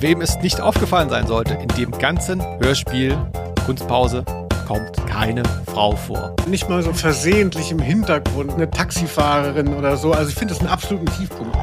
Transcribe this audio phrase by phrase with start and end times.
[0.00, 3.16] wem es nicht aufgefallen sein sollte, in dem ganzen Hörspiel
[3.66, 4.24] Kunstpause
[4.66, 6.34] kommt keine Frau vor.
[6.46, 10.12] Nicht mal so versehentlich im Hintergrund eine Taxifahrerin oder so.
[10.12, 11.56] Also ich finde das einen absoluten Tiefpunkt.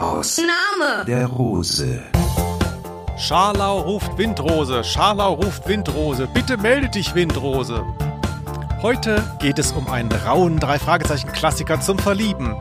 [0.00, 1.04] Aus Name.
[1.06, 2.00] der Rose.
[3.26, 7.84] Scharlau ruft Windrose, Scharlau ruft Windrose, bitte melde dich Windrose.
[8.82, 12.54] Heute geht es um einen rauen Drei-Fragezeichen-Klassiker zum Verlieben.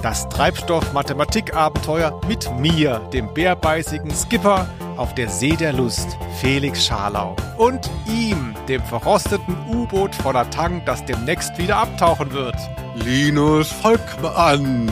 [0.00, 7.34] Das Treibstoff-Mathematik-Abenteuer mit mir, dem bärbeißigen Skipper auf der See der Lust, Felix Scharlau.
[7.58, 12.54] Und ihm, dem verrosteten U-Boot voller Tang, das demnächst wieder abtauchen wird.
[12.94, 14.88] Linus Volkmann.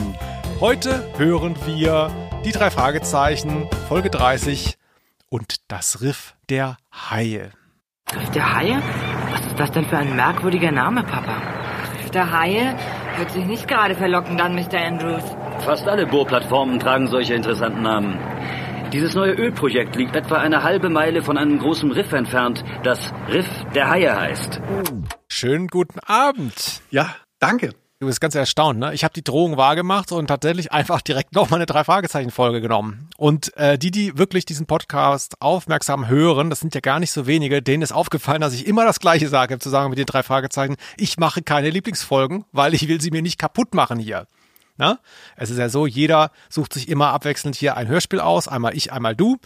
[0.59, 2.11] Heute hören wir
[2.43, 4.77] die drei Fragezeichen, Folge 30
[5.31, 7.51] und das Riff der Haie.
[8.13, 8.81] Riff der Haie?
[9.31, 11.41] Was ist das denn für ein merkwürdiger Name, Papa?
[11.97, 12.75] Riff der Haie
[13.15, 14.77] hört sich nicht gerade verlockend an, Mr.
[14.77, 15.23] Andrews.
[15.59, 18.19] Fast alle Bohrplattformen tragen solche interessanten Namen.
[18.91, 23.47] Dieses neue Ölprojekt liegt etwa eine halbe Meile von einem großen Riff entfernt, das Riff
[23.73, 24.59] der Haie heißt.
[25.29, 26.81] Schönen guten Abend.
[26.89, 27.73] Ja, danke.
[28.01, 28.95] Du bist ganz erstaunt, ne?
[28.95, 33.07] Ich habe die Drohung wahrgemacht und tatsächlich einfach direkt nochmal eine Drei-Fragezeichen-Folge genommen.
[33.15, 37.27] Und äh, die, die wirklich diesen Podcast aufmerksam hören, das sind ja gar nicht so
[37.27, 40.23] wenige, denen ist aufgefallen, dass ich immer das Gleiche sage, zu sagen mit den drei
[40.23, 40.77] Fragezeichen.
[40.97, 44.25] Ich mache keine Lieblingsfolgen, weil ich will sie mir nicht kaputt machen hier.
[44.77, 44.97] Na?
[45.35, 48.91] Es ist ja so, jeder sucht sich immer abwechselnd hier ein Hörspiel aus, einmal ich,
[48.91, 49.37] einmal du.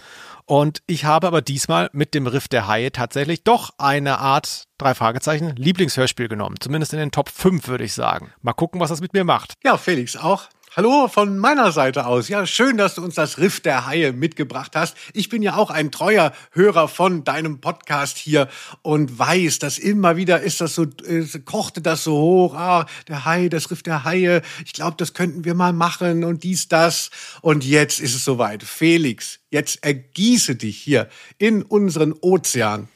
[0.46, 4.94] Und ich habe aber diesmal mit dem Riff der Haie tatsächlich doch eine Art, drei
[4.94, 6.56] Fragezeichen, Lieblingshörspiel genommen.
[6.60, 8.32] Zumindest in den Top 5, würde ich sagen.
[8.42, 9.54] Mal gucken, was das mit mir macht.
[9.64, 10.50] Ja, Felix auch.
[10.78, 12.28] Hallo von meiner Seite aus.
[12.28, 14.98] Ja, schön, dass du uns das Riff der Haie mitgebracht hast.
[15.14, 18.50] Ich bin ja auch ein treuer Hörer von deinem Podcast hier
[18.82, 22.56] und weiß, dass immer wieder ist das so, äh, kochte das so hoch.
[22.56, 24.42] Ah, der Hai, das Riff der Haie.
[24.66, 27.10] Ich glaube, das könnten wir mal machen und dies, das.
[27.40, 28.62] Und jetzt ist es soweit.
[28.62, 31.08] Felix, jetzt ergieße dich hier
[31.38, 32.90] in unseren Ozean.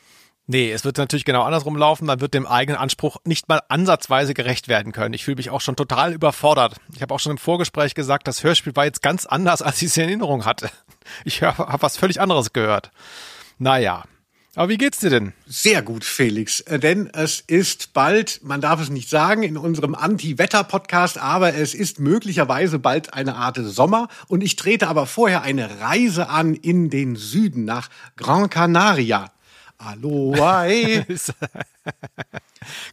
[0.51, 2.07] Nee, es wird natürlich genau andersrum laufen.
[2.07, 5.13] Man wird dem eigenen Anspruch nicht mal ansatzweise gerecht werden können.
[5.13, 6.77] Ich fühle mich auch schon total überfordert.
[6.95, 9.89] Ich habe auch schon im Vorgespräch gesagt, das Hörspiel war jetzt ganz anders, als ich
[9.89, 10.71] es in Erinnerung hatte.
[11.23, 12.89] Ich habe was völlig anderes gehört.
[13.59, 14.05] Naja.
[14.55, 15.33] Aber wie geht's dir denn?
[15.45, 16.61] Sehr gut, Felix.
[16.61, 21.75] Äh, Denn es ist bald, man darf es nicht sagen, in unserem Anti-Wetter-Podcast, aber es
[21.75, 24.07] ist möglicherweise bald eine Art Sommer.
[24.27, 29.31] Und ich trete aber vorher eine Reise an in den Süden nach Gran Canaria.
[29.79, 30.67] Aloha.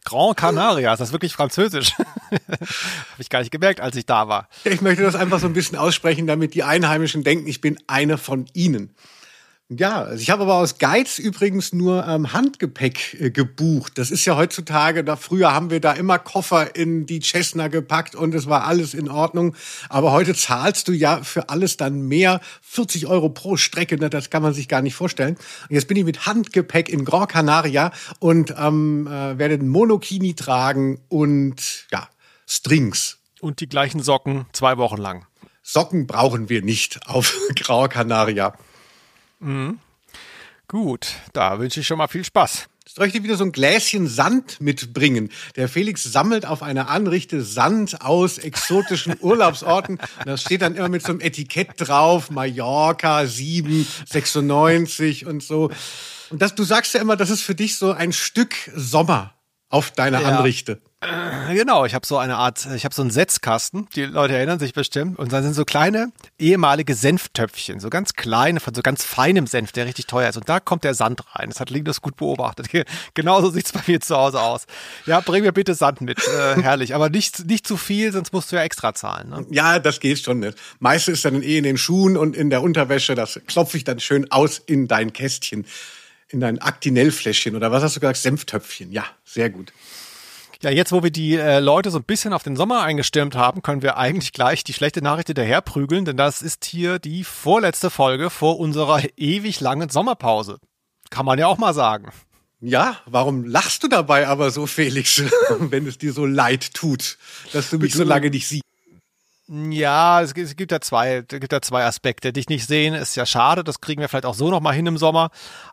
[0.05, 1.91] Grand Canaria, ist das wirklich französisch?
[2.31, 4.47] Habe ich gar nicht gemerkt, als ich da war.
[4.63, 8.17] Ich möchte das einfach so ein bisschen aussprechen, damit die Einheimischen denken, ich bin eine
[8.17, 8.95] von ihnen.
[9.69, 13.97] Ja, also ich habe aber aus Geiz übrigens nur ähm, Handgepäck äh, gebucht.
[13.97, 18.15] Das ist ja heutzutage, da früher haben wir da immer Koffer in die Cessna gepackt
[18.15, 19.57] und es war alles in Ordnung.
[19.89, 24.29] Aber heute zahlst du ja für alles dann mehr, 40 Euro pro Strecke, ne, das
[24.29, 25.35] kann man sich gar nicht vorstellen.
[25.67, 30.33] Und jetzt bin ich mit Handgepäck in Gran Canaria und ähm, äh, werde den Monokini
[30.33, 32.07] tragen und ja,
[32.45, 33.17] Strings.
[33.41, 35.25] Und die gleichen Socken zwei Wochen lang.
[35.61, 38.53] Socken brauchen wir nicht auf Gran Canaria.
[40.67, 42.67] Gut, da wünsche ich schon mal viel Spaß.
[42.87, 45.29] Soll ich dir wieder so ein Gläschen Sand mitbringen?
[45.55, 49.97] Der Felix sammelt auf einer Anrichte Sand aus exotischen Urlaubsorten.
[49.99, 55.69] Und das steht dann immer mit so einem Etikett drauf, Mallorca 7, 96 und so.
[56.29, 59.33] Und das, du sagst ja immer, das ist für dich so ein Stück Sommer
[59.69, 60.29] auf deiner Ja.
[60.37, 60.81] Anrichte.
[60.99, 64.73] Genau, ich habe so eine Art, ich habe so einen Setzkasten, die Leute erinnern sich
[64.73, 69.45] bestimmt, und da sind so kleine ehemalige Senftöpfchen, so ganz kleine, von so ganz feinem
[69.45, 70.37] Senf, der richtig teuer ist.
[70.37, 71.49] Und da kommt der Sand rein.
[71.49, 72.69] Das hat Linus gut beobachtet.
[73.13, 74.65] Genauso sieht's bei mir zu Hause aus.
[75.05, 76.17] Ja, bring mir bitte Sand mit.
[76.17, 76.95] Äh, herrlich.
[76.95, 79.29] Aber nicht, nicht zu viel, sonst musst du ja extra zahlen.
[79.29, 79.45] Ne?
[79.51, 80.57] Ja, das geht schon nicht.
[80.79, 83.13] Meistens ist dann eh in den Schuhen und in der Unterwäsche.
[83.13, 85.67] Das klopfe ich dann schön aus in dein Kästchen,
[86.29, 88.17] in dein Aktinellfläschchen oder was hast du gesagt?
[88.17, 88.91] Senftöpfchen.
[88.91, 89.71] Ja, sehr gut.
[90.63, 93.61] Ja, jetzt, wo wir die äh, Leute so ein bisschen auf den Sommer eingestimmt haben,
[93.61, 97.89] können wir eigentlich gleich die schlechte Nachricht hinterher prügeln, denn das ist hier die vorletzte
[97.89, 100.57] Folge vor unserer ewig langen Sommerpause.
[101.11, 102.11] Kann man ja auch mal sagen.
[102.59, 105.21] Ja, warum lachst du dabei aber so, Felix,
[105.59, 107.19] wenn es dir so leid tut,
[107.53, 108.63] dass du mich so lange nicht siehst?
[109.49, 112.33] Ja, es gibt, ja zwei, es gibt ja zwei Aspekte.
[112.33, 114.85] Dich nicht sehen ist ja schade, das kriegen wir vielleicht auch so noch mal hin
[114.87, 115.29] im Sommer.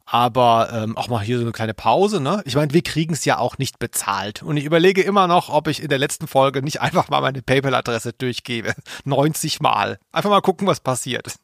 [0.07, 2.41] Aber ähm, auch mal hier so eine kleine Pause, ne?
[2.45, 4.45] Ich meine, wir kriegen es ja auch nicht bezahlt.
[4.45, 7.43] Und ich überlege immer noch, ob ich in der letzten Folge nicht einfach mal meine
[7.43, 8.75] PayPal-Adresse durchgebe.
[9.05, 9.99] 90 Mal.
[10.13, 11.35] Einfach mal gucken, was passiert.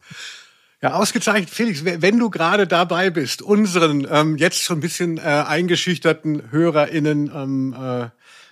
[0.83, 5.23] Ja, ausgezeichnet, Felix, wenn du gerade dabei bist, unseren ähm, jetzt schon ein bisschen äh,
[5.23, 8.09] eingeschüchterten HörerInnen ähm, äh,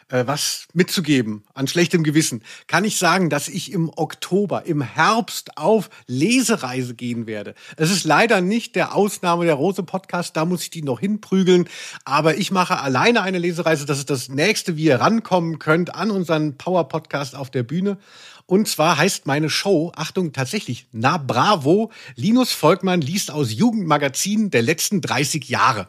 [0.08, 5.56] äh, was mitzugeben an schlechtem Gewissen, kann ich sagen, dass ich im Oktober, im Herbst
[5.56, 7.54] auf Lesereise gehen werde.
[7.76, 11.68] Es ist leider nicht der Ausnahme der Rose Podcast, da muss ich die noch hinprügeln,
[12.04, 13.86] aber ich mache alleine eine Lesereise.
[13.86, 17.98] Das ist das nächste, wie ihr rankommen könnt an unseren Power Podcast auf der Bühne.
[18.46, 24.62] Und zwar heißt meine Show, Achtung, tatsächlich, na bravo, Linus Volkmann liest aus Jugendmagazinen der
[24.62, 25.88] letzten 30 Jahre.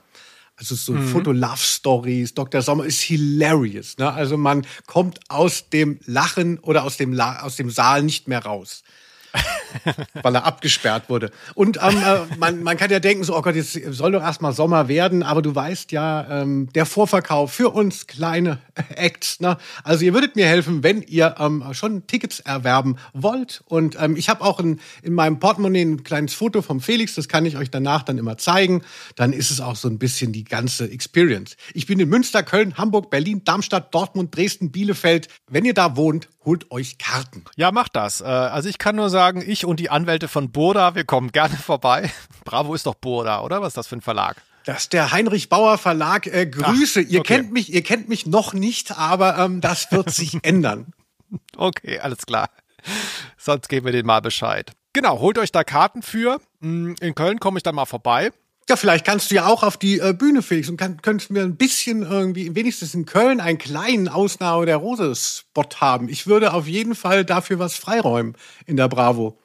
[0.59, 1.07] Also so mhm.
[1.07, 2.61] Foto-Love-Stories, Dr.
[2.61, 3.97] Sommer ist hilarious.
[3.97, 4.11] Ne?
[4.11, 8.43] Also man kommt aus dem Lachen oder aus dem, La aus dem Saal nicht mehr
[8.43, 8.83] raus.
[10.21, 11.31] weil er abgesperrt wurde.
[11.53, 14.53] Und ähm, äh, man, man kann ja denken, so, oh Gott, jetzt soll doch erstmal
[14.53, 18.59] Sommer werden, aber du weißt ja, ähm, der Vorverkauf für uns kleine
[18.95, 19.57] Acts, ne?
[19.83, 23.61] Also ihr würdet mir helfen, wenn ihr ähm, schon Tickets erwerben wollt.
[23.65, 27.27] Und ähm, ich habe auch in, in meinem Portemonnaie ein kleines Foto vom Felix, das
[27.27, 28.81] kann ich euch danach dann immer zeigen.
[29.15, 31.55] Dann ist es auch so ein bisschen die ganze Experience.
[31.73, 35.27] Ich bin in Münster, Köln, Hamburg, Berlin, Darmstadt, Dortmund, Dresden, Bielefeld.
[35.47, 37.43] Wenn ihr da wohnt, holt euch Karten.
[37.57, 38.21] Ja, macht das.
[38.21, 41.55] Äh, also ich kann nur sagen, ich und die Anwälte von Burda, wir kommen gerne
[41.63, 42.11] vorbei.
[42.45, 43.61] Bravo ist doch Burda, oder?
[43.61, 44.41] Was ist das für ein Verlag?
[44.65, 46.27] Das ist der Heinrich Bauer Verlag.
[46.27, 47.03] Äh, Grüße.
[47.05, 50.93] Ach, ihr kennt mich, ihr kennt mich noch nicht, aber ähm, das wird sich ändern.
[51.55, 52.49] Okay, alles klar.
[53.37, 54.71] Sonst geben wir denen mal Bescheid.
[54.93, 56.41] Genau, holt euch da Karten für.
[56.61, 58.31] Hm, in Köln komme ich dann mal vorbei.
[58.69, 61.41] Ja, vielleicht kannst du ja auch auf die äh, Bühne, Felix, und kann, könntest mir
[61.41, 66.07] ein bisschen irgendwie, wenigstens in Köln, einen kleinen Ausnahme der Rose-Spot haben.
[66.07, 68.35] Ich würde auf jeden Fall dafür was freiräumen
[68.67, 69.39] in der Bravo.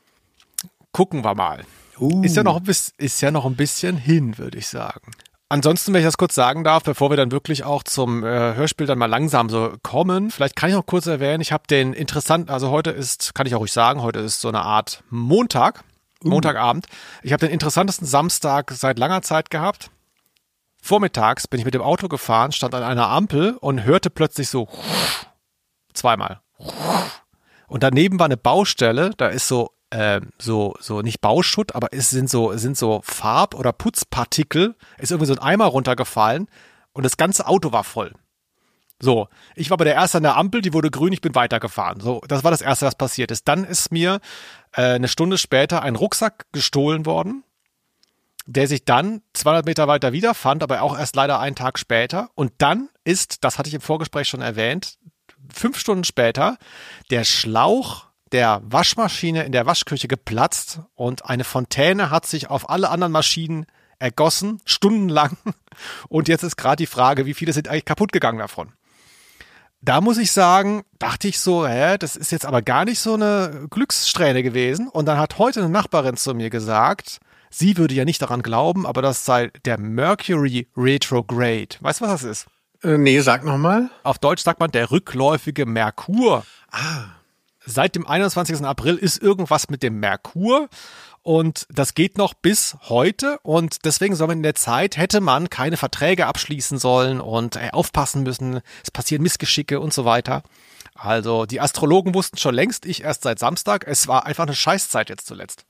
[0.93, 1.65] Gucken wir mal.
[1.99, 2.23] Uh.
[2.23, 5.13] Ist, ja noch, ist ja noch ein bisschen hin, würde ich sagen.
[5.49, 8.87] Ansonsten, wenn ich das kurz sagen darf, bevor wir dann wirklich auch zum äh, Hörspiel
[8.87, 12.51] dann mal langsam so kommen, vielleicht kann ich noch kurz erwähnen, ich habe den interessanten,
[12.51, 15.83] also heute ist, kann ich auch ruhig sagen, heute ist so eine Art Montag.
[16.31, 16.87] Montagabend.
[17.23, 19.91] Ich habe den interessantesten Samstag seit langer Zeit gehabt.
[20.81, 24.69] Vormittags bin ich mit dem Auto gefahren, stand an einer Ampel und hörte plötzlich so
[25.95, 26.41] zweimal.
[27.67, 32.11] Und daneben war eine Baustelle, da ist so äh, so so nicht Bauschutt, aber es
[32.11, 36.49] sind so sind so Farb- oder Putzpartikel, ist irgendwie so ein Eimer runtergefallen
[36.93, 38.13] und das ganze Auto war voll.
[39.01, 42.01] So, ich war bei der erste an der Ampel, die wurde grün, ich bin weitergefahren.
[42.01, 43.49] So, das war das erste, was passiert ist.
[43.49, 44.21] Dann ist mir
[44.73, 47.43] äh, eine Stunde später ein Rucksack gestohlen worden,
[48.47, 52.31] der sich dann 200 Meter weiter wiederfand, aber auch erst leider einen Tag später.
[52.35, 54.99] Und dann ist, das hatte ich im Vorgespräch schon erwähnt,
[55.53, 56.57] fünf Stunden später
[57.11, 62.91] der Schlauch der Waschmaschine in der Waschküche geplatzt und eine Fontäne hat sich auf alle
[62.91, 63.67] anderen Maschinen
[63.99, 65.37] ergossen, stundenlang.
[66.09, 68.73] Und jetzt ist gerade die Frage, wie viele sind eigentlich kaputt gegangen davon?
[69.85, 73.15] Da muss ich sagen, dachte ich so, hä, das ist jetzt aber gar nicht so
[73.15, 74.89] eine Glückssträhne gewesen.
[74.89, 77.19] Und dann hat heute eine Nachbarin zu mir gesagt,
[77.51, 81.77] sie würde ja nicht daran glauben, aber das sei der Mercury Retrograde.
[81.81, 82.47] Weißt du, was das ist?
[82.83, 83.91] Äh, nee, sag nochmal.
[84.03, 86.45] Auf Deutsch sagt man der rückläufige Merkur.
[86.71, 87.05] Ah.
[87.67, 88.65] Seit dem 21.
[88.65, 90.69] April ist irgendwas mit dem Merkur
[91.25, 93.39] und das geht noch bis heute.
[93.43, 97.71] Und deswegen soll man in der Zeit, hätte man keine Verträge abschließen sollen und äh,
[97.73, 98.61] aufpassen müssen.
[98.83, 100.43] Es passieren Missgeschicke und so weiter.
[100.95, 103.87] Also die Astrologen wussten schon längst, ich erst seit Samstag.
[103.89, 105.65] Es war einfach eine Scheißzeit jetzt zuletzt.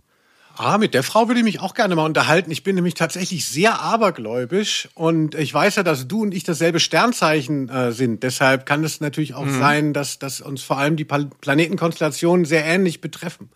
[0.56, 2.50] Ah, mit der Frau würde ich mich auch gerne mal unterhalten.
[2.50, 6.81] Ich bin nämlich tatsächlich sehr abergläubisch und ich weiß ja, dass du und ich dasselbe
[6.81, 8.24] Sternzeichen äh, sind.
[8.24, 9.58] Deshalb kann es natürlich auch mhm.
[9.58, 13.50] sein, dass, dass uns vor allem die Planetenkonstellationen sehr ähnlich betreffen.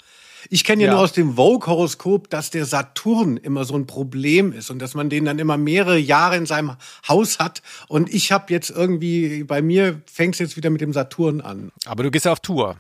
[0.51, 4.53] Ich kenne ja, ja, nur aus dem Vogue-Horoskop, dass der Saturn immer so ein Problem
[4.53, 6.77] ist und dass man den dann immer mehrere Jahre in seinem
[7.09, 7.63] Haus hat.
[7.89, 11.73] Und ich habe jetzt irgendwie, bei mir fängt es jetzt wieder mit dem Saturn an.
[11.87, 12.77] Aber du gehst ja auf Tour.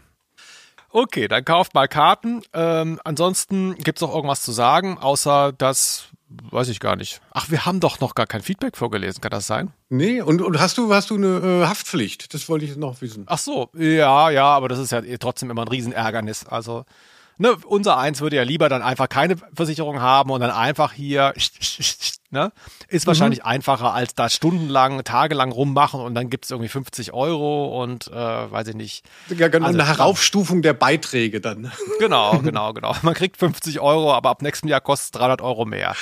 [0.90, 2.42] Okay, dann kauft mal Karten.
[2.54, 6.08] Ähm, ansonsten gibt's noch irgendwas zu sagen, außer dass,
[6.50, 7.20] weiß ich gar nicht.
[7.32, 9.72] Ach, wir haben doch noch gar kein Feedback vorgelesen, kann das sein?
[9.90, 12.32] Nee, und, und hast du, hast du eine äh, Haftpflicht?
[12.32, 13.24] Das wollte ich noch wissen.
[13.26, 16.46] Ach so, ja, ja, aber das ist ja trotzdem immer ein Riesenärgernis.
[16.46, 16.84] Also
[17.38, 21.32] ne, unser Eins würde ja lieber dann einfach keine Versicherung haben und dann einfach hier
[22.30, 22.52] Ne?
[22.88, 23.08] Ist mhm.
[23.08, 28.12] wahrscheinlich einfacher, als da stundenlang, tagelang rummachen und dann gibt's irgendwie 50 Euro und äh,
[28.12, 29.04] weiß ich nicht.
[29.34, 31.72] Ja, genau, also, eine Heraufstufung der Beiträge dann.
[31.98, 32.94] Genau, genau, genau.
[33.02, 35.96] Man kriegt 50 Euro, aber ab nächstem Jahr kostet es 300 Euro mehr.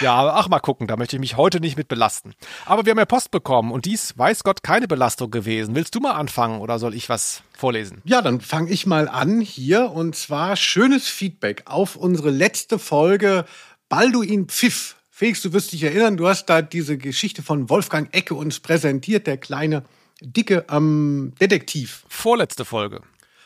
[0.00, 2.34] Ja, ach mal gucken, da möchte ich mich heute nicht mit belasten.
[2.64, 5.76] Aber wir haben ja Post bekommen und dies, weiß Gott, keine Belastung gewesen.
[5.76, 8.02] Willst du mal anfangen oder soll ich was vorlesen?
[8.04, 13.44] Ja, dann fange ich mal an hier und zwar schönes Feedback auf unsere letzte Folge
[13.88, 18.34] Balduin Pfiff Felix, du wirst dich erinnern, du hast da diese Geschichte von Wolfgang Ecke
[18.34, 19.82] uns präsentiert, der kleine,
[20.20, 22.04] dicke ähm, Detektiv.
[22.06, 23.00] Vorletzte Folge.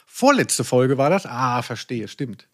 [0.04, 1.26] Vorletzte Folge war das?
[1.26, 2.48] Ah, verstehe, stimmt.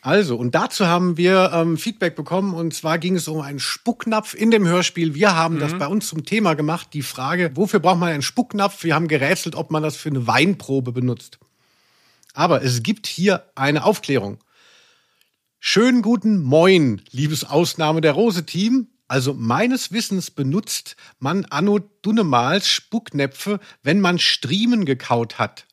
[0.00, 4.32] Also, und dazu haben wir ähm, Feedback bekommen und zwar ging es um einen Spucknapf
[4.32, 5.14] in dem Hörspiel.
[5.14, 5.60] Wir haben mhm.
[5.60, 8.82] das bei uns zum Thema gemacht, die Frage, wofür braucht man einen Spucknapf?
[8.82, 11.38] Wir haben gerätselt, ob man das für eine Weinprobe benutzt.
[12.32, 14.38] Aber es gibt hier eine Aufklärung.
[15.64, 18.88] Schönen guten Moin, liebes Ausnahme der Rose-Team.
[19.06, 25.66] Also meines Wissens benutzt man anno dunnemals Spucknäpfe, wenn man Striemen gekaut hat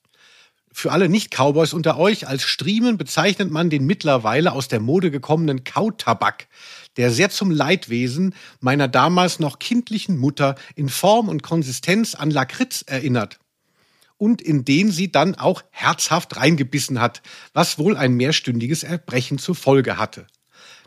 [0.80, 5.64] für alle Nicht-Cowboys unter euch, als Striemen bezeichnet man den mittlerweile aus der Mode gekommenen
[5.64, 6.48] Kautabak,
[6.96, 12.84] der sehr zum Leidwesen meiner damals noch kindlichen Mutter in Form und Konsistenz an Lakritz
[12.88, 13.40] erinnert.
[14.20, 17.24] Und in den sie dann auch herzhaft reingebissen hat,
[17.54, 20.28] was wohl ein mehrstündiges Erbrechen zur Folge hatte.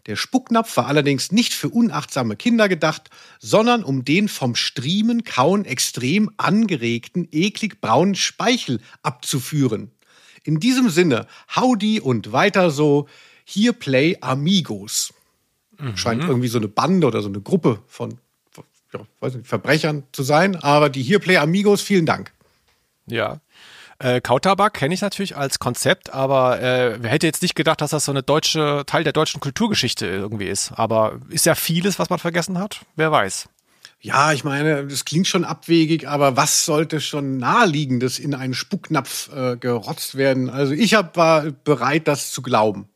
[0.07, 3.09] Der Spucknapf war allerdings nicht für unachtsame Kinder gedacht,
[3.41, 9.93] sondern um den vom Striemen kauen extrem angeregten, eklig braunen Speichel abzuführen.
[10.45, 13.09] In diesem Sinne, Howdy und weiter so,
[13.45, 15.15] hier play Amigos.
[15.79, 15.97] Mhm.
[15.97, 18.19] Scheint irgendwie so eine Bande oder so eine Gruppe von
[18.93, 22.33] ja, nicht, Verbrechern zu sein, aber die hier play Amigos, vielen Dank.
[23.07, 23.41] Ja.
[23.99, 27.91] Äh, Kautabak kenne ich natürlich als Konzept, aber äh, wer hätte jetzt nicht gedacht, dass
[27.91, 30.73] das so eine deutsche Teil der deutschen Kulturgeschichte irgendwie ist.
[30.73, 32.81] Aber ist ja vieles, was man vergessen hat.
[32.97, 33.49] Wer weiß.
[34.01, 39.31] Ja, ich meine, das klingt schon abwegig, aber was sollte schon naheliegendes in einen Spucknapf
[39.33, 40.51] äh, gerotzt werden?
[40.51, 42.89] Also ich hab, war bereit, das zu glauben.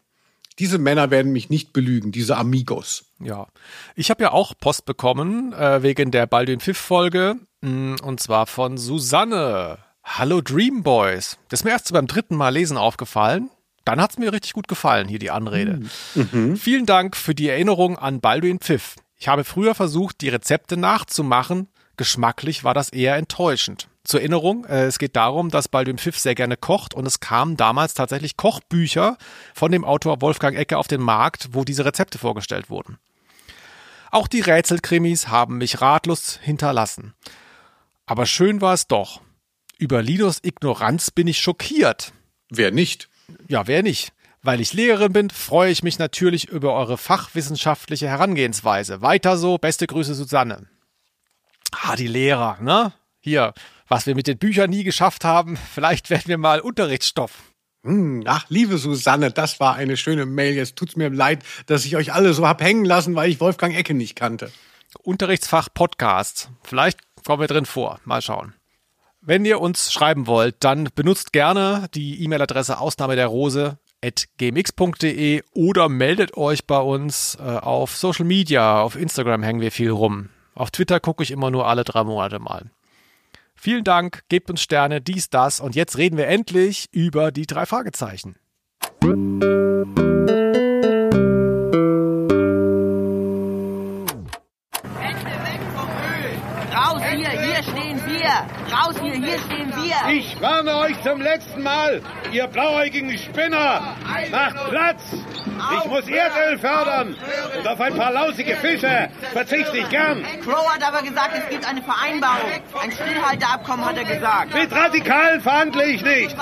[0.58, 3.04] Diese Männer werden mich nicht belügen, diese Amigos.
[3.20, 3.46] Ja,
[3.94, 8.46] ich habe ja auch Post bekommen äh, wegen der Baldwin Pfiff Folge mm, und zwar
[8.46, 9.78] von Susanne.
[10.08, 11.36] Hallo Dream Boys.
[11.48, 13.50] Das ist mir erst beim dritten Mal lesen aufgefallen.
[13.84, 15.80] Dann hat es mir richtig gut gefallen, hier die Anrede.
[16.14, 16.28] Hm.
[16.32, 16.56] Mhm.
[16.56, 18.94] Vielen Dank für die Erinnerung an Baldwin Pfiff.
[19.18, 21.68] Ich habe früher versucht, die Rezepte nachzumachen.
[21.96, 23.88] Geschmacklich war das eher enttäuschend.
[24.04, 27.56] Zur Erinnerung, äh, es geht darum, dass Baldwin Pfiff sehr gerne kocht und es kamen
[27.56, 29.18] damals tatsächlich Kochbücher
[29.54, 32.98] von dem Autor Wolfgang Ecke auf den Markt, wo diese Rezepte vorgestellt wurden.
[34.12, 37.14] Auch die Rätselkrimis haben mich ratlos hinterlassen.
[38.06, 39.20] Aber schön war es doch.
[39.78, 42.12] Über Linus Ignoranz bin ich schockiert.
[42.48, 43.10] Wer nicht?
[43.46, 44.14] Ja, wer nicht?
[44.40, 49.02] Weil ich Lehrerin bin, freue ich mich natürlich über eure fachwissenschaftliche Herangehensweise.
[49.02, 50.66] Weiter so, beste Grüße Susanne.
[51.72, 52.94] Ah, die Lehrer, ne?
[53.20, 53.52] Hier,
[53.86, 57.52] was wir mit den Büchern nie geschafft haben, vielleicht werden wir mal Unterrichtsstoff.
[57.84, 60.54] Hm, ach, liebe Susanne, das war eine schöne Mail.
[60.54, 63.76] Jetzt tut's mir leid, dass ich euch alle so hab hängen lassen, weil ich Wolfgang
[63.76, 64.50] Ecke nicht kannte.
[65.02, 66.48] Unterrichtsfach Podcast.
[66.62, 68.00] Vielleicht kommen wir drin vor.
[68.06, 68.54] Mal schauen.
[69.26, 73.76] Wenn ihr uns schreiben wollt, dann benutzt gerne die E-Mail-Adresse Ausnahme der Rose
[74.38, 78.80] gmx.de oder meldet euch bei uns äh, auf Social Media.
[78.80, 80.28] Auf Instagram hängen wir viel rum.
[80.54, 82.70] Auf Twitter gucke ich immer nur alle drei Monate mal.
[83.56, 87.66] Vielen Dank, gebt uns Sterne, dies, das und jetzt reden wir endlich über die drei
[87.66, 88.36] Fragezeichen.
[98.72, 100.12] Raus hier, hier stehen wir!
[100.12, 103.96] Ich warne euch zum letzten Mal, ihr blauäugigen Spinner!
[104.30, 105.02] Macht Platz!
[105.12, 107.16] Ich muss Erdöl fördern
[107.58, 110.22] und auf ein paar lausige Fische verzichte ich gern.
[110.42, 112.50] Crow hat aber gesagt, es gibt eine Vereinbarung.
[112.80, 114.54] Ein Stillhalteabkommen hat er gesagt.
[114.54, 116.36] Mit Radikalen verhandle ich nicht.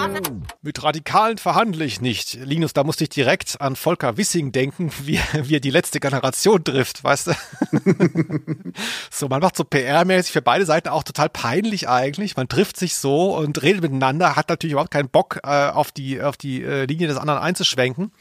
[0.62, 2.35] Mit Radikalen verhandle ich nicht.
[2.35, 6.64] Linus, da musste ich direkt an Volker Wissing denken, wie, wie er die letzte Generation
[6.64, 7.33] trifft, weißt du?
[9.11, 12.37] so, man macht so PR-mäßig für beide Seiten auch total peinlich eigentlich.
[12.37, 16.23] Man trifft sich so und redet miteinander, hat natürlich überhaupt keinen Bock, äh, auf die,
[16.23, 18.12] auf die äh, Linie des anderen einzuschwenken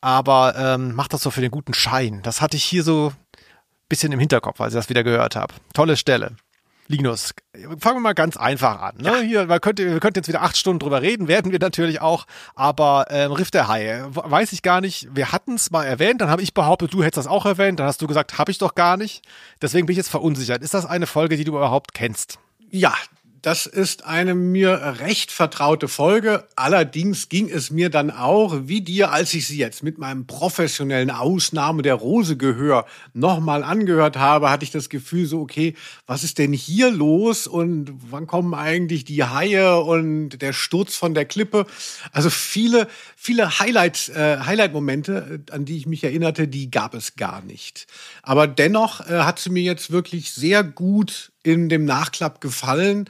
[0.00, 2.20] aber ähm, macht das so für den guten Schein.
[2.22, 3.12] Das hatte ich hier so
[3.88, 5.54] bisschen im Hinterkopf, als ich das wieder gehört habe.
[5.74, 6.36] Tolle Stelle.
[6.90, 7.34] Linus,
[7.78, 8.96] fangen wir mal ganz einfach an.
[8.96, 9.08] Ne?
[9.08, 9.20] Ja.
[9.20, 12.26] Hier, man könnte, wir könnten jetzt wieder acht Stunden drüber reden, werden wir natürlich auch,
[12.56, 15.08] aber ähm, Riff der Haie, weiß ich gar nicht.
[15.14, 17.86] Wir hatten es mal erwähnt, dann habe ich behauptet, du hättest das auch erwähnt, dann
[17.86, 19.22] hast du gesagt, habe ich doch gar nicht.
[19.62, 20.62] Deswegen bin ich jetzt verunsichert.
[20.62, 22.40] Ist das eine Folge, die du überhaupt kennst?
[22.70, 22.94] Ja,
[23.42, 26.46] das ist eine mir recht vertraute Folge.
[26.56, 31.10] Allerdings ging es mir dann auch, wie dir, als ich sie jetzt mit meinem professionellen
[31.10, 35.74] Ausnahme der Rose-Gehör nochmal angehört habe, hatte ich das Gefühl so, okay,
[36.06, 41.14] was ist denn hier los und wann kommen eigentlich die Haie und der Sturz von
[41.14, 41.66] der Klippe?
[42.12, 47.42] Also viele, viele Highlight, äh, Highlight-Momente, an die ich mich erinnerte, die gab es gar
[47.42, 47.86] nicht.
[48.22, 53.08] Aber dennoch äh, hat sie mir jetzt wirklich sehr gut in dem Nachklapp gefallen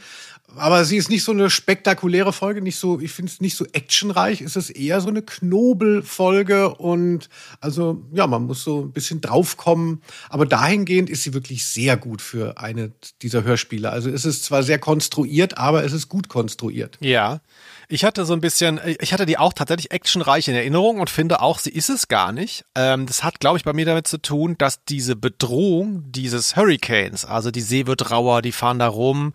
[0.57, 3.65] aber sie ist nicht so eine spektakuläre Folge, nicht so, ich finde es nicht so
[3.73, 4.41] actionreich.
[4.41, 7.29] Es ist eher so eine Knobelfolge und
[7.61, 10.03] also ja, man muss so ein bisschen draufkommen.
[10.29, 13.91] Aber dahingehend ist sie wirklich sehr gut für eine dieser Hörspiele.
[13.91, 16.99] Also es ist zwar sehr konstruiert, aber es ist gut konstruiert.
[17.01, 17.41] Ja.
[17.93, 21.43] Ich hatte so ein bisschen, ich hatte die auch tatsächlich actionreich in Erinnerung und finde
[21.43, 22.65] auch, sie ist es gar nicht.
[22.77, 27.25] Ähm, das hat, glaube ich, bei mir damit zu tun, dass diese Bedrohung dieses Hurricanes,
[27.25, 29.33] also die See wird rauer, die fahren da rum,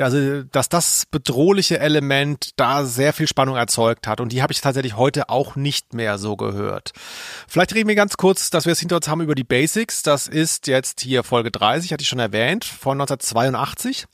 [0.00, 4.62] also dass das bedrohliche Element da sehr viel Spannung erzeugt hat und die habe ich
[4.62, 6.92] tatsächlich heute auch nicht mehr so gehört.
[7.46, 10.02] Vielleicht reden wir ganz kurz, dass wir es hinter uns haben über die Basics.
[10.02, 14.06] Das ist jetzt hier Folge 30, hatte ich schon erwähnt, von 1982.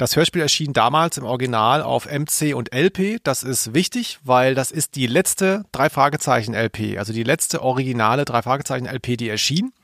[0.00, 3.18] Das Hörspiel erschien damals im Original auf MC und LP.
[3.22, 8.24] Das ist wichtig, weil das ist die letzte drei Fragezeichen LP, also die letzte originale
[8.24, 9.74] drei Fragezeichen LP, die erschien.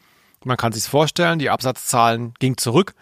[0.42, 2.94] Man kann sich's vorstellen, die Absatzzahlen gingen zurück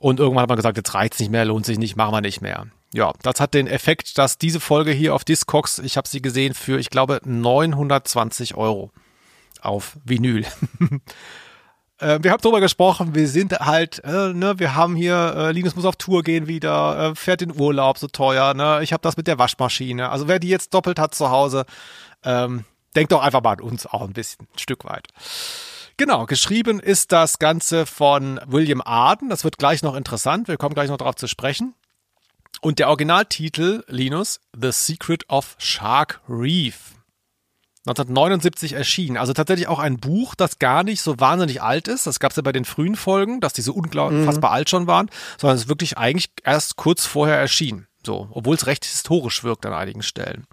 [0.00, 2.40] und irgendwann hat man gesagt, jetzt reicht's nicht mehr, lohnt sich nicht, machen wir nicht
[2.40, 2.66] mehr.
[2.92, 6.54] Ja, das hat den Effekt, dass diese Folge hier auf Discogs, ich habe sie gesehen
[6.54, 8.90] für, ich glaube, 920 Euro
[9.60, 10.44] auf Vinyl.
[12.00, 15.76] Äh, wir haben darüber gesprochen, wir sind halt, äh, ne, wir haben hier, äh, Linus
[15.76, 19.16] muss auf Tour gehen wieder, äh, fährt in Urlaub, so teuer, ne, ich habe das
[19.16, 20.10] mit der Waschmaschine.
[20.10, 21.66] Also wer die jetzt doppelt hat zu Hause,
[22.24, 22.64] ähm,
[22.96, 25.08] denkt doch einfach mal an uns auch ein bisschen, ein Stück weit.
[25.96, 29.28] Genau, geschrieben ist das Ganze von William Arden.
[29.28, 30.48] Das wird gleich noch interessant.
[30.48, 31.74] Wir kommen gleich noch darauf zu sprechen.
[32.62, 36.94] Und der Originaltitel, Linus, The Secret of Shark Reef.
[37.86, 39.16] 1979 erschienen.
[39.16, 42.06] Also tatsächlich auch ein Buch, das gar nicht so wahnsinnig alt ist.
[42.06, 44.54] Das gab es ja bei den frühen Folgen, dass die so unfassbar mhm.
[44.54, 47.86] alt schon waren, sondern es ist wirklich eigentlich erst kurz vorher erschienen.
[48.04, 50.46] So, obwohl es recht historisch wirkt an einigen Stellen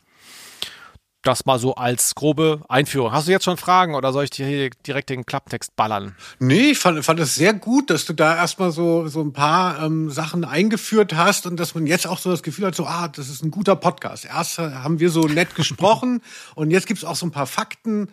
[1.28, 3.12] das mal so als grobe Einführung.
[3.12, 6.16] Hast du jetzt schon Fragen oder soll ich dir hier direkt den Klapptext ballern?
[6.40, 9.84] Nee, ich fand, fand es sehr gut, dass du da erstmal so, so ein paar
[9.84, 13.08] ähm, Sachen eingeführt hast und dass man jetzt auch so das Gefühl hat, so, ah,
[13.10, 14.26] das ist ein guter Podcast.
[14.26, 16.22] Erst haben wir so nett gesprochen
[16.56, 18.10] und jetzt gibt's auch so ein paar Fakten.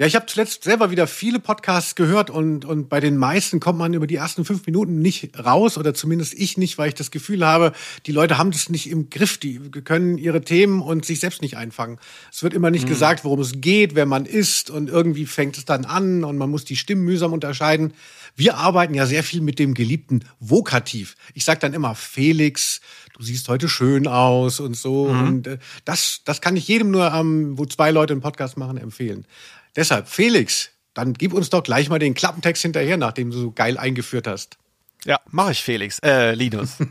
[0.00, 3.78] Ja, ich habe zuletzt selber wieder viele Podcasts gehört und, und bei den meisten kommt
[3.78, 7.10] man über die ersten fünf Minuten nicht raus oder zumindest ich nicht, weil ich das
[7.10, 7.72] Gefühl habe,
[8.06, 11.58] die Leute haben das nicht im Griff, die können ihre Themen und sich selbst nicht
[11.58, 11.98] einfangen.
[12.32, 12.88] Es wird immer nicht mhm.
[12.88, 16.48] gesagt, worum es geht, wer man ist und irgendwie fängt es dann an und man
[16.48, 17.92] muss die Stimmen mühsam unterscheiden.
[18.34, 21.14] Wir arbeiten ja sehr viel mit dem geliebten Vokativ.
[21.34, 22.80] Ich sage dann immer Felix,
[23.18, 25.12] du siehst heute schön aus und so.
[25.12, 25.28] Mhm.
[25.28, 28.78] Und äh, das, das kann ich jedem nur, ähm, wo zwei Leute einen Podcast machen,
[28.78, 29.26] empfehlen.
[29.76, 33.78] Deshalb, Felix, dann gib uns doch gleich mal den Klappentext hinterher, nachdem du so geil
[33.78, 34.58] eingeführt hast.
[35.04, 35.98] Ja, mache ich, Felix.
[36.00, 36.76] Äh, Linus.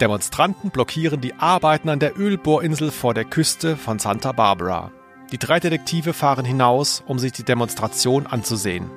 [0.00, 4.92] Demonstranten blockieren die Arbeiten an der Ölbohrinsel vor der Küste von Santa Barbara.
[5.32, 8.90] Die drei Detektive fahren hinaus, um sich die Demonstration anzusehen.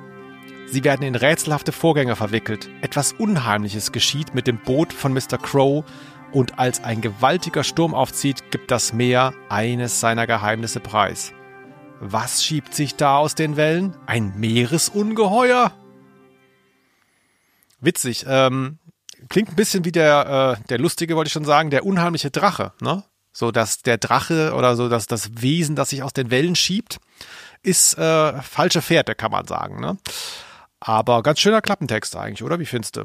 [0.66, 2.68] Sie werden in rätselhafte Vorgänge verwickelt.
[2.82, 5.38] Etwas Unheimliches geschieht mit dem Boot von Mr.
[5.42, 5.84] Crow
[6.32, 11.32] und als ein gewaltiger Sturm aufzieht, gibt das Meer eines seiner Geheimnisse preis.
[12.00, 13.96] Was schiebt sich da aus den Wellen?
[14.06, 15.72] Ein Meeresungeheuer?
[17.80, 18.24] Witzig.
[18.26, 18.78] Ähm,
[19.28, 22.72] klingt ein bisschen wie der, äh, der lustige, wollte ich schon sagen, der unheimliche Drache,
[22.80, 23.04] ne?
[23.32, 26.98] So, dass der Drache oder so, dass das Wesen, das sich aus den Wellen schiebt,
[27.62, 29.98] ist äh, falsche Fährte, kann man sagen, ne?
[30.80, 32.58] Aber ganz schöner Klappentext eigentlich, oder?
[32.58, 33.04] Wie findest du?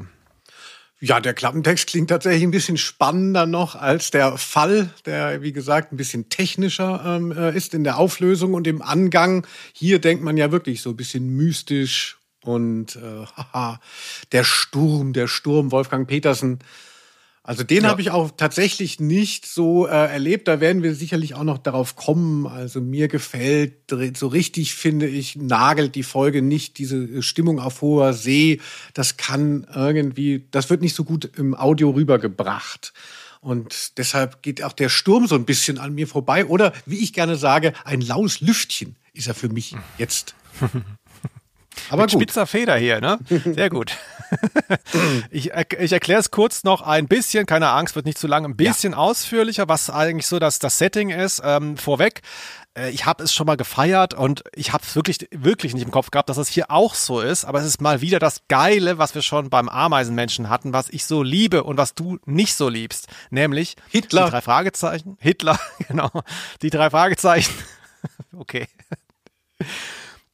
[0.98, 5.92] Ja, der Klappentext klingt tatsächlich ein bisschen spannender noch als der Fall, der, wie gesagt,
[5.92, 9.46] ein bisschen technischer ähm, äh, ist in der Auflösung und im Angang.
[9.74, 13.78] Hier denkt man ja wirklich so ein bisschen mystisch und äh, haha,
[14.32, 16.60] der Sturm, der Sturm, Wolfgang Petersen
[17.46, 17.90] also den ja.
[17.90, 20.48] habe ich auch tatsächlich nicht so äh, erlebt.
[20.48, 22.48] Da werden wir sicherlich auch noch darauf kommen.
[22.48, 23.74] Also mir gefällt
[24.16, 28.60] so richtig, finde ich, nagelt die Folge nicht diese Stimmung auf hoher See.
[28.94, 32.92] Das kann irgendwie, das wird nicht so gut im Audio rübergebracht.
[33.40, 36.46] Und deshalb geht auch der Sturm so ein bisschen an mir vorbei.
[36.46, 40.34] Oder wie ich gerne sage, ein laues Lüftchen ist er für mich jetzt.
[41.90, 42.22] Aber Mit gut.
[42.22, 43.18] spitzer Feder hier, ne?
[43.28, 43.96] Sehr gut.
[45.30, 48.56] ich, ich erkläre es kurz noch ein bisschen, keine Angst, wird nicht zu lang, ein
[48.56, 48.98] bisschen ja.
[48.98, 51.40] ausführlicher, was eigentlich so das, das Setting ist.
[51.44, 52.22] Ähm, vorweg,
[52.76, 55.90] äh, ich habe es schon mal gefeiert und ich habe es wirklich, wirklich nicht im
[55.90, 57.44] Kopf gehabt, dass es hier auch so ist.
[57.44, 61.04] Aber es ist mal wieder das Geile, was wir schon beim Ameisenmenschen hatten, was ich
[61.06, 63.08] so liebe und was du nicht so liebst.
[63.30, 64.26] Nämlich Hitler.
[64.26, 65.16] Die drei Fragezeichen.
[65.20, 65.58] Hitler,
[65.88, 66.10] genau.
[66.62, 67.54] Die drei Fragezeichen.
[68.36, 68.66] okay.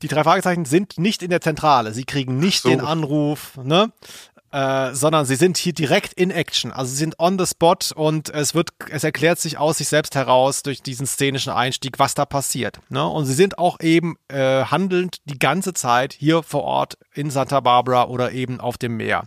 [0.02, 1.92] Die drei Fragezeichen sind nicht in der Zentrale.
[1.92, 2.68] Sie kriegen nicht so.
[2.68, 3.92] den Anruf, ne?
[4.50, 6.72] Äh, sondern sie sind hier direkt in Action.
[6.72, 10.14] Also sie sind on the spot und es wird, es erklärt sich aus sich selbst
[10.14, 12.78] heraus durch diesen szenischen Einstieg, was da passiert.
[12.90, 13.06] Ne?
[13.06, 17.60] Und sie sind auch eben äh, handelnd die ganze Zeit hier vor Ort in Santa
[17.60, 19.24] Barbara oder eben auf dem Meer.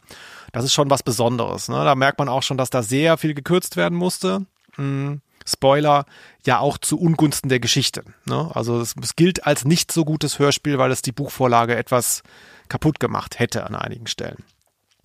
[0.52, 1.70] Das ist schon was Besonderes.
[1.70, 1.84] Ne?
[1.84, 4.46] Da merkt man auch schon, dass da sehr viel gekürzt werden musste.
[4.76, 5.22] Hm.
[5.48, 6.06] Spoiler,
[6.46, 8.04] ja auch zu Ungunsten der Geschichte.
[8.26, 8.50] Ne?
[8.54, 12.24] Also es, es gilt als nicht so gutes Hörspiel, weil es die Buchvorlage etwas
[12.70, 14.44] kaputt gemacht hätte an einigen Stellen.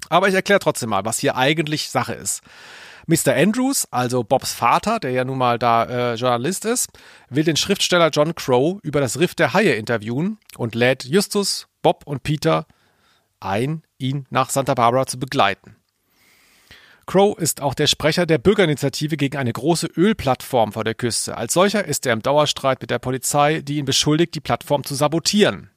[0.09, 2.43] Aber ich erkläre trotzdem mal, was hier eigentlich Sache ist.
[3.07, 3.35] Mr.
[3.35, 6.91] Andrews, also Bobs Vater, der ja nun mal da äh, Journalist ist,
[7.29, 12.03] will den Schriftsteller John Crow über das Riff der Haie interviewen und lädt Justus, Bob
[12.07, 12.67] und Peter
[13.41, 15.77] ein, ihn nach Santa Barbara zu begleiten.
[17.07, 21.37] Crow ist auch der Sprecher der Bürgerinitiative gegen eine große Ölplattform vor der Küste.
[21.37, 24.95] Als solcher ist er im Dauerstreit mit der Polizei, die ihn beschuldigt, die Plattform zu
[24.95, 25.71] sabotieren.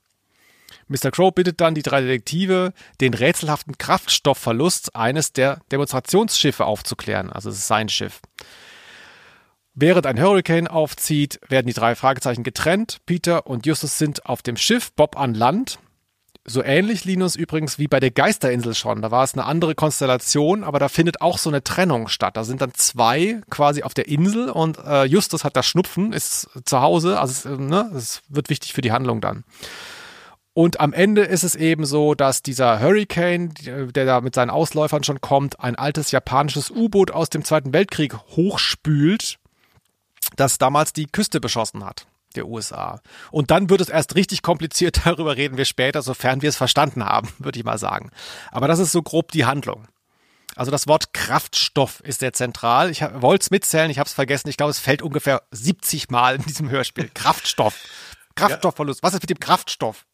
[0.87, 1.11] Mr.
[1.11, 7.31] Crow bittet dann die drei Detektive, den rätselhaften Kraftstoffverlust eines der Demonstrationsschiffe aufzuklären.
[7.31, 8.21] Also es ist sein Schiff.
[9.73, 12.99] Während ein Hurricane aufzieht, werden die drei Fragezeichen getrennt.
[13.05, 15.79] Peter und Justus sind auf dem Schiff, Bob an Land
[16.45, 19.01] so ähnlich, Linus, übrigens wie bei der Geisterinsel schon.
[19.01, 22.35] Da war es eine andere Konstellation, aber da findet auch so eine Trennung statt.
[22.35, 26.49] Da sind dann zwei quasi auf der Insel und äh, Justus hat das Schnupfen, ist
[26.65, 27.19] zu Hause.
[27.19, 29.45] Also es, ne, es wird wichtig für die Handlung dann.
[30.53, 35.03] Und am Ende ist es eben so, dass dieser Hurricane, der da mit seinen Ausläufern
[35.03, 39.39] schon kommt, ein altes japanisches U-Boot aus dem Zweiten Weltkrieg hochspült,
[40.35, 43.01] das damals die Küste beschossen hat der USA.
[43.31, 47.03] Und dann wird es erst richtig kompliziert, darüber reden wir später, sofern wir es verstanden
[47.03, 48.11] haben, würde ich mal sagen.
[48.51, 49.87] Aber das ist so grob die Handlung.
[50.55, 52.91] Also das Wort Kraftstoff ist sehr zentral.
[52.91, 54.49] Ich wollte es mitzählen, ich habe es vergessen.
[54.49, 57.09] Ich glaube, es fällt ungefähr 70 Mal in diesem Hörspiel.
[57.11, 57.75] Kraftstoff.
[58.35, 59.01] Kraftstoffverlust.
[59.01, 60.05] Was ist mit dem Kraftstoff?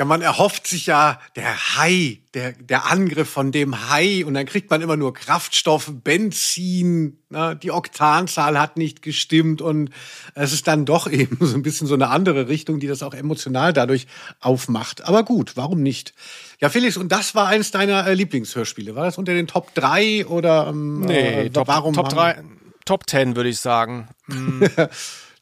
[0.00, 4.46] Ja, man erhofft sich ja der Hai, der, der Angriff von dem Hai und dann
[4.46, 7.54] kriegt man immer nur Kraftstoff, Benzin, ne?
[7.62, 9.90] die Oktanzahl hat nicht gestimmt und
[10.34, 13.12] es ist dann doch eben so ein bisschen so eine andere Richtung, die das auch
[13.12, 14.06] emotional dadurch
[14.40, 15.06] aufmacht.
[15.06, 16.14] Aber gut, warum nicht?
[16.62, 18.94] Ja, Felix, und das war eines deiner äh, Lieblingshörspiele.
[18.94, 22.42] War das unter den Top 3 oder ähm, nee, äh, Top, warum Top 3,
[22.86, 24.08] Top 10 würde ich sagen.
[24.30, 24.62] Mm.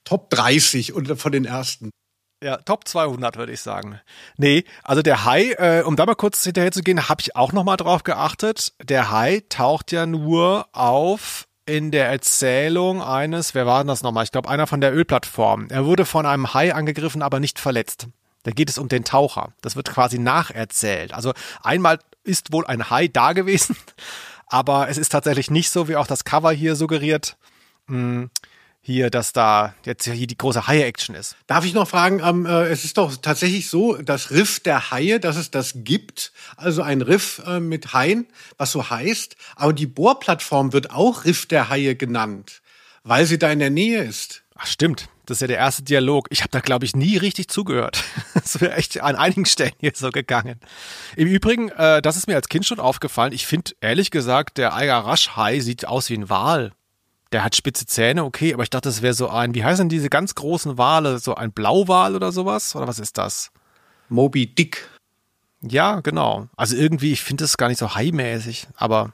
[0.05, 1.91] Top 30 und von den ersten.
[2.43, 4.01] Ja, Top 200 würde ich sagen.
[4.37, 7.53] Nee, also der Hai, äh, um da mal kurz hinterher zu gehen, habe ich auch
[7.53, 8.73] noch mal drauf geachtet.
[8.83, 14.25] Der Hai taucht ja nur auf in der Erzählung eines, wer war denn das nochmal?
[14.25, 15.67] Ich glaube, einer von der Ölplattform.
[15.69, 18.07] Er wurde von einem Hai angegriffen, aber nicht verletzt.
[18.45, 19.53] Da geht es um den Taucher.
[19.61, 21.13] Das wird quasi nacherzählt.
[21.13, 23.77] Also einmal ist wohl ein Hai da gewesen,
[24.47, 27.37] aber es ist tatsächlich nicht so, wie auch das Cover hier suggeriert.
[27.89, 28.31] Hm
[28.89, 31.37] hier, dass da jetzt hier die große Haie-Action ist.
[31.47, 35.21] Darf ich noch fragen, ähm, äh, es ist doch tatsächlich so, das Riff der Haie,
[35.21, 39.87] dass es das gibt, also ein Riff äh, mit Haien, was so heißt, aber die
[39.87, 42.63] Bohrplattform wird auch Riff der Haie genannt,
[43.05, 44.43] weil sie da in der Nähe ist.
[44.57, 46.27] Ach stimmt, das ist ja der erste Dialog.
[46.31, 48.03] Ich habe da, glaube ich, nie richtig zugehört.
[48.35, 50.59] Das wäre echt an einigen Stellen hier so gegangen.
[51.17, 53.35] Im Übrigen, äh, das ist mir als Kind schon aufgefallen.
[53.35, 56.73] Ich finde, ehrlich gesagt, der Eiger Raschhai sieht aus wie ein Wal
[57.33, 60.09] der hat spitze Zähne, okay, aber ich dachte, das wäre so ein, wie heißen diese
[60.09, 62.75] ganz großen Wale, so ein Blauwal oder sowas?
[62.75, 63.51] Oder was ist das?
[64.09, 64.89] Moby Dick.
[65.61, 66.49] Ja, genau.
[66.57, 69.13] Also irgendwie, ich finde das gar nicht so high-mäßig, aber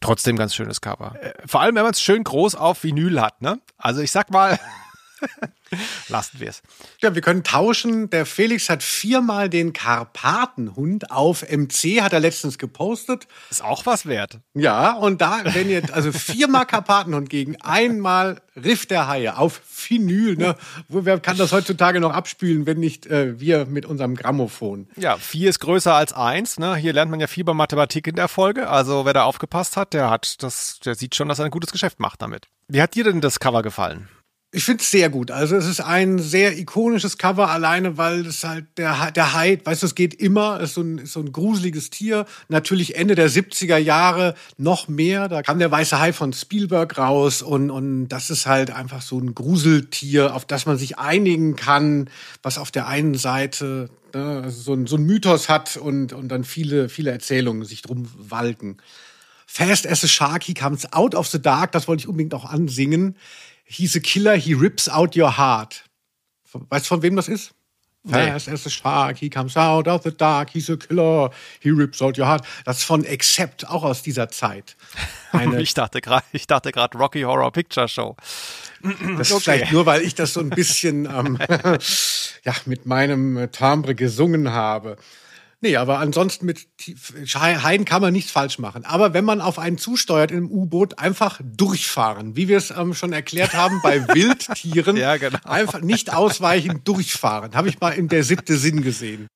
[0.00, 1.16] trotzdem ganz schönes Cover.
[1.20, 3.60] Äh, vor allem, wenn man es schön groß auf Vinyl hat, ne?
[3.76, 4.58] Also ich sag mal,
[6.08, 6.62] Lassen wir es.
[7.00, 8.10] Ja, wir können tauschen.
[8.10, 13.26] Der Felix hat viermal den Karpatenhund auf MC, hat er letztens gepostet.
[13.50, 14.38] Ist auch was wert.
[14.54, 20.36] Ja, und da, wenn ihr, also viermal Karpatenhund gegen einmal Riff der Haie auf Vinyl,
[20.36, 20.56] ne?
[20.88, 24.88] Wer kann das heutzutage noch abspülen, wenn nicht äh, wir mit unserem Grammophon?
[24.96, 26.76] Ja, vier ist größer als eins, ne?
[26.76, 28.68] Hier lernt man ja viel bei Mathematik in der Folge.
[28.68, 31.72] Also wer da aufgepasst hat, der hat das, der sieht schon, dass er ein gutes
[31.72, 32.48] Geschäft macht damit.
[32.68, 34.08] Wie hat dir denn das Cover gefallen?
[34.52, 35.30] Ich finde es sehr gut.
[35.30, 39.82] Also es ist ein sehr ikonisches Cover, alleine weil es halt der, der Hyde, weißt
[39.82, 42.26] du, es geht immer, ist so ein, ist so ein gruseliges Tier.
[42.48, 45.28] Natürlich Ende der 70er Jahre noch mehr.
[45.28, 49.18] Da kam der weiße Hai von Spielberg raus und, und das ist halt einfach so
[49.18, 52.08] ein Gruseltier, auf das man sich einigen kann,
[52.42, 56.28] was auf der einen Seite ne, also so, ein, so ein Mythos hat und, und
[56.28, 58.78] dann viele, viele Erzählungen sich drum walken.
[59.46, 62.44] Fast as a Shark, he comes out of the dark, das wollte ich unbedingt auch
[62.44, 63.16] ansingen.
[63.66, 65.84] He's a killer, he rips out your heart.
[66.52, 67.52] Weißt du, von wem das ist?
[68.08, 68.30] Nee.
[68.30, 72.00] Fast as a shark, he comes out of the dark, he's a killer, he rips
[72.00, 72.46] out your heart.
[72.64, 74.76] Das ist von Accept, auch aus dieser Zeit.
[75.58, 78.16] Ich dachte gerade, ich dachte gerade Rocky Horror Picture Show.
[79.18, 81.38] Das ist vielleicht nur, weil ich das so ein bisschen ähm,
[82.44, 84.96] ja, mit meinem Timbre gesungen habe.
[85.66, 86.68] Nee, aber ansonsten mit
[87.34, 88.84] Haien kann man nichts falsch machen.
[88.84, 92.36] Aber wenn man auf einen zusteuert im U-Boot, einfach durchfahren.
[92.36, 94.96] Wie wir es ähm, schon erklärt haben bei Wildtieren.
[94.96, 95.40] ja, genau.
[95.42, 97.56] Einfach nicht ausweichen, durchfahren.
[97.56, 99.26] Habe ich mal in der siebte Sinn gesehen.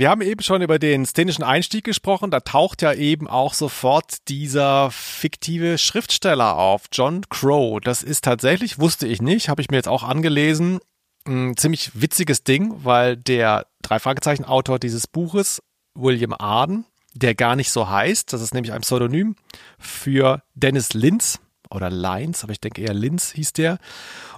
[0.00, 2.30] Wir haben eben schon über den szenischen Einstieg gesprochen.
[2.30, 7.80] Da taucht ja eben auch sofort dieser fiktive Schriftsteller auf, John Crow.
[7.82, 10.80] Das ist tatsächlich, wusste ich nicht, habe ich mir jetzt auch angelesen,
[11.26, 15.60] ein ziemlich witziges Ding, weil der drei Fragezeichen Autor dieses Buches,
[15.94, 19.36] William Arden, der gar nicht so heißt, das ist nämlich ein Pseudonym
[19.78, 23.78] für Dennis Linz oder Lines, aber ich denke eher Linz hieß der.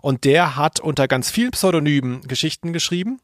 [0.00, 3.20] Und der hat unter ganz vielen Pseudonymen Geschichten geschrieben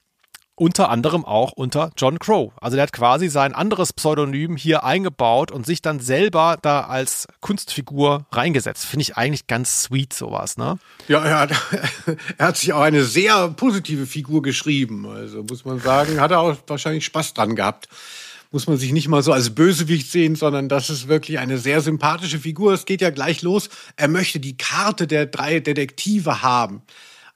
[0.59, 2.53] unter anderem auch unter John Crow.
[2.61, 7.27] Also der hat quasi sein anderes Pseudonym hier eingebaut und sich dann selber da als
[7.41, 8.85] Kunstfigur reingesetzt.
[8.85, 10.79] Finde ich eigentlich ganz sweet sowas, ne?
[11.07, 11.51] Ja, er hat,
[12.39, 15.07] er hat sich auch eine sehr positive Figur geschrieben.
[15.07, 17.89] Also muss man sagen, hat er auch wahrscheinlich Spaß dran gehabt.
[18.51, 21.83] Muss man sich nicht mal so als Bösewicht sehen, sondern das ist wirklich eine sehr
[21.83, 22.73] sympathische Figur.
[22.73, 23.69] Es geht ja gleich los.
[23.97, 26.83] Er möchte die Karte der drei Detektive haben.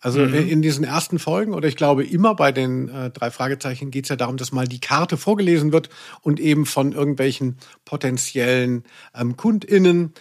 [0.02, 0.34] Also mhm.
[0.34, 4.08] in diesen ersten Folgen oder ich glaube immer bei den äh, drei Fragezeichen geht es
[4.08, 5.90] ja darum, dass mal die Karte vorgelesen wird
[6.22, 8.82] und eben von irgendwelchen potenziellen
[9.14, 10.12] ähm, KundInnen.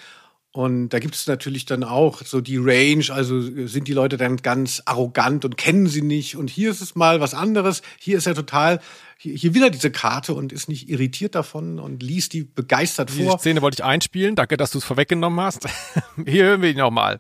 [0.53, 4.37] Und da gibt es natürlich dann auch so die Range, also sind die Leute dann
[4.37, 6.35] ganz arrogant und kennen sie nicht.
[6.35, 7.81] Und hier ist es mal was anderes.
[7.97, 8.81] Hier ist er total,
[9.17, 13.09] hier, hier will er diese Karte und ist nicht irritiert davon und liest die begeistert
[13.09, 13.37] vor.
[13.37, 14.35] Die Szene wollte ich einspielen.
[14.35, 15.67] Danke, dass du es vorweggenommen hast.
[16.27, 17.19] hier hören wir ihn nochmal.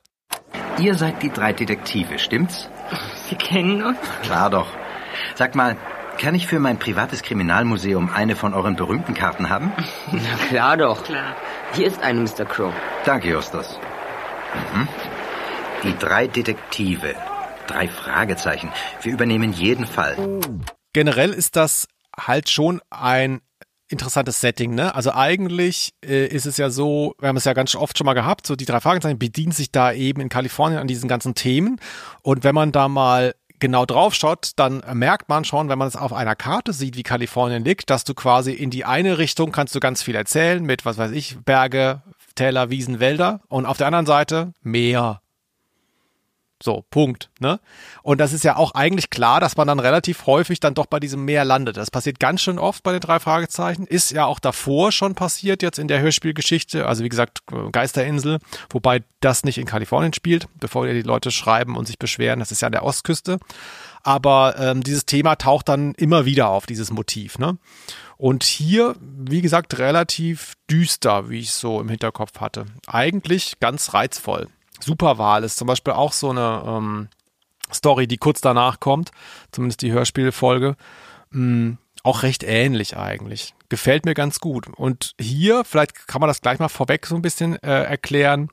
[0.81, 2.67] Ihr seid die drei Detektive, stimmt's?
[3.29, 3.99] Sie kennen uns?
[4.23, 4.67] Klar doch.
[5.35, 5.77] Sag mal,
[6.17, 9.71] kann ich für mein privates Kriminalmuseum eine von euren berühmten Karten haben?
[10.11, 11.03] Na klar doch.
[11.03, 11.35] Klar.
[11.73, 12.45] Hier ist eine, Mr.
[12.45, 12.73] Crow.
[13.05, 13.79] Danke, Justus.
[14.73, 14.87] Mhm.
[15.83, 17.13] Die drei Detektive.
[17.67, 18.71] Drei Fragezeichen.
[19.03, 20.17] Wir übernehmen jeden Fall.
[20.93, 23.41] Generell ist das halt schon ein
[23.91, 24.95] interessantes Setting, ne?
[24.95, 28.13] Also eigentlich äh, ist es ja so, wir haben es ja ganz oft schon mal
[28.13, 31.79] gehabt, so die drei Fragezeichen bedienen sich da eben in Kalifornien an diesen ganzen Themen.
[32.21, 35.95] Und wenn man da mal genau drauf schaut, dann merkt man schon, wenn man es
[35.95, 39.73] auf einer Karte sieht, wie Kalifornien liegt, dass du quasi in die eine Richtung kannst
[39.75, 42.01] du ganz viel erzählen mit, was weiß ich, Berge,
[42.35, 45.21] Täler, Wiesen, Wälder und auf der anderen Seite Meer,
[46.63, 47.29] so, Punkt.
[47.39, 47.59] Ne?
[48.03, 50.99] Und das ist ja auch eigentlich klar, dass man dann relativ häufig dann doch bei
[50.99, 51.77] diesem Meer landet.
[51.77, 53.85] Das passiert ganz schön oft bei den drei Fragezeichen.
[53.85, 56.85] Ist ja auch davor schon passiert, jetzt in der Hörspielgeschichte.
[56.85, 57.39] Also wie gesagt,
[57.71, 62.39] Geisterinsel, wobei das nicht in Kalifornien spielt, bevor die Leute schreiben und sich beschweren.
[62.39, 63.39] Das ist ja an der Ostküste.
[64.03, 67.37] Aber ähm, dieses Thema taucht dann immer wieder auf, dieses Motiv.
[67.37, 67.57] Ne?
[68.17, 72.65] Und hier, wie gesagt, relativ düster, wie ich so im Hinterkopf hatte.
[72.87, 74.47] Eigentlich ganz reizvoll.
[74.81, 77.07] Superwahl ist zum Beispiel auch so eine ähm,
[77.73, 79.11] Story, die kurz danach kommt,
[79.51, 80.75] zumindest die Hörspielfolge.
[81.31, 83.53] Mm, auch recht ähnlich eigentlich.
[83.69, 84.67] Gefällt mir ganz gut.
[84.67, 88.49] Und hier, vielleicht kann man das gleich mal vorweg so ein bisschen äh, erklären,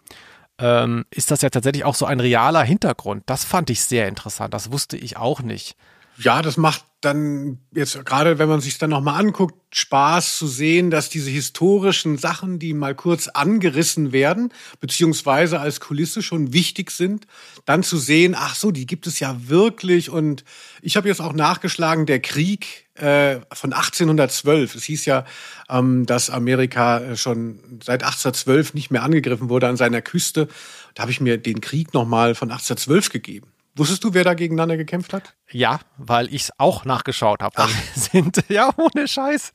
[0.59, 3.23] ähm, ist das ja tatsächlich auch so ein realer Hintergrund.
[3.27, 4.53] Das fand ich sehr interessant.
[4.55, 5.77] Das wusste ich auch nicht.
[6.21, 10.91] Ja, das macht dann jetzt gerade, wenn man sich dann nochmal anguckt, Spaß zu sehen,
[10.91, 17.29] dass diese historischen Sachen, die mal kurz angerissen werden, beziehungsweise als Kulisse schon wichtig sind,
[17.67, 20.11] dann zu sehen, ach so, die gibt es ja wirklich.
[20.11, 20.43] Und
[20.83, 24.75] ich habe jetzt auch nachgeschlagen, der Krieg äh, von 1812.
[24.75, 25.25] Es hieß ja,
[25.69, 30.49] ähm, dass Amerika äh, schon seit 1812 nicht mehr angegriffen wurde an seiner Küste.
[30.97, 33.53] Da habe ich mir den Krieg nochmal von 1812 gegeben.
[33.79, 35.35] Wusstest du, wer da gegeneinander gekämpft hat?
[35.51, 37.69] Ja, weil ich es auch nachgeschaut habe.
[37.95, 39.53] Sind ja ohne Scheiß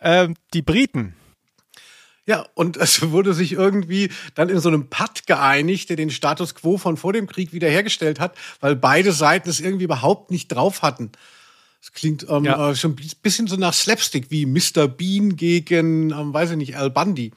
[0.00, 1.14] ähm, die Briten.
[2.26, 6.54] Ja, und es wurde sich irgendwie dann in so einem Patt geeinigt, der den Status
[6.54, 10.82] quo von vor dem Krieg wiederhergestellt hat, weil beide Seiten es irgendwie überhaupt nicht drauf
[10.82, 11.10] hatten.
[11.80, 12.70] Das klingt ähm, ja.
[12.70, 14.86] äh, schon ein bisschen so nach Slapstick, wie Mr.
[14.86, 17.32] Bean gegen, ähm, weiß ich nicht, Al Bundy.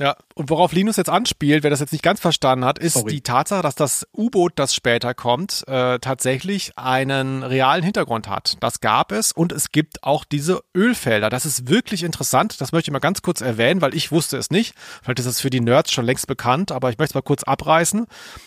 [0.00, 3.12] Ja, und worauf Linus jetzt anspielt, wer das jetzt nicht ganz verstanden hat, ist Sorry.
[3.12, 8.56] die Tatsache, dass das U-Boot, das später kommt, äh, tatsächlich einen realen Hintergrund hat.
[8.58, 11.30] Das gab es und es gibt auch diese Ölfelder.
[11.30, 12.60] Das ist wirklich interessant.
[12.60, 14.74] Das möchte ich mal ganz kurz erwähnen, weil ich wusste es nicht.
[15.02, 17.44] Vielleicht ist es für die Nerds schon längst bekannt, aber ich möchte es mal kurz
[17.44, 18.06] abreißen.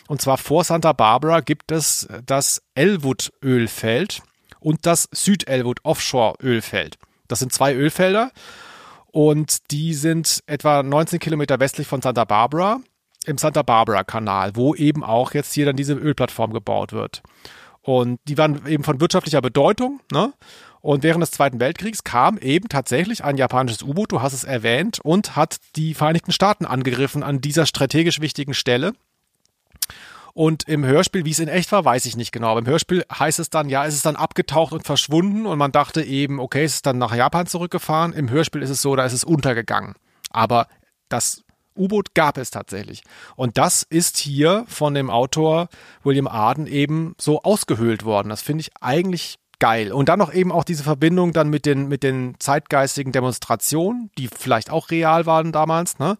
[0.10, 4.22] Und zwar vor Santa Barbara gibt es das Elwood-Ölfeld
[4.60, 6.98] und das Süd-Elwood Offshore-Ölfeld.
[7.30, 8.32] Das sind zwei Ölfelder
[9.18, 12.82] und die sind etwa 19 Kilometer westlich von Santa Barbara
[13.26, 17.24] im Santa Barbara Kanal, wo eben auch jetzt hier dann diese Ölplattform gebaut wird.
[17.82, 20.02] Und die waren eben von wirtschaftlicher Bedeutung.
[20.12, 20.34] Ne?
[20.82, 25.00] Und während des Zweiten Weltkriegs kam eben tatsächlich ein japanisches U-Boot, du hast es erwähnt,
[25.04, 28.94] und hat die Vereinigten Staaten angegriffen an dieser strategisch wichtigen Stelle.
[30.38, 32.50] Und im Hörspiel, wie es in echt war, weiß ich nicht genau.
[32.50, 35.72] Aber im Hörspiel heißt es dann, ja, es ist dann abgetaucht und verschwunden und man
[35.72, 38.14] dachte eben, okay, es ist dann nach Japan zurückgefahren.
[38.14, 39.96] Im Hörspiel ist es so, da ist es untergegangen.
[40.30, 40.68] Aber
[41.10, 41.44] das
[41.76, 43.02] U-Boot gab es tatsächlich.
[43.36, 45.70] Und das ist hier von dem Autor
[46.04, 48.30] William Arden eben so ausgehöhlt worden.
[48.30, 49.92] Das finde ich eigentlich geil.
[49.92, 54.28] Und dann noch eben auch diese Verbindung dann mit den, mit den zeitgeistigen Demonstrationen, die
[54.28, 56.16] vielleicht auch real waren damals, ne?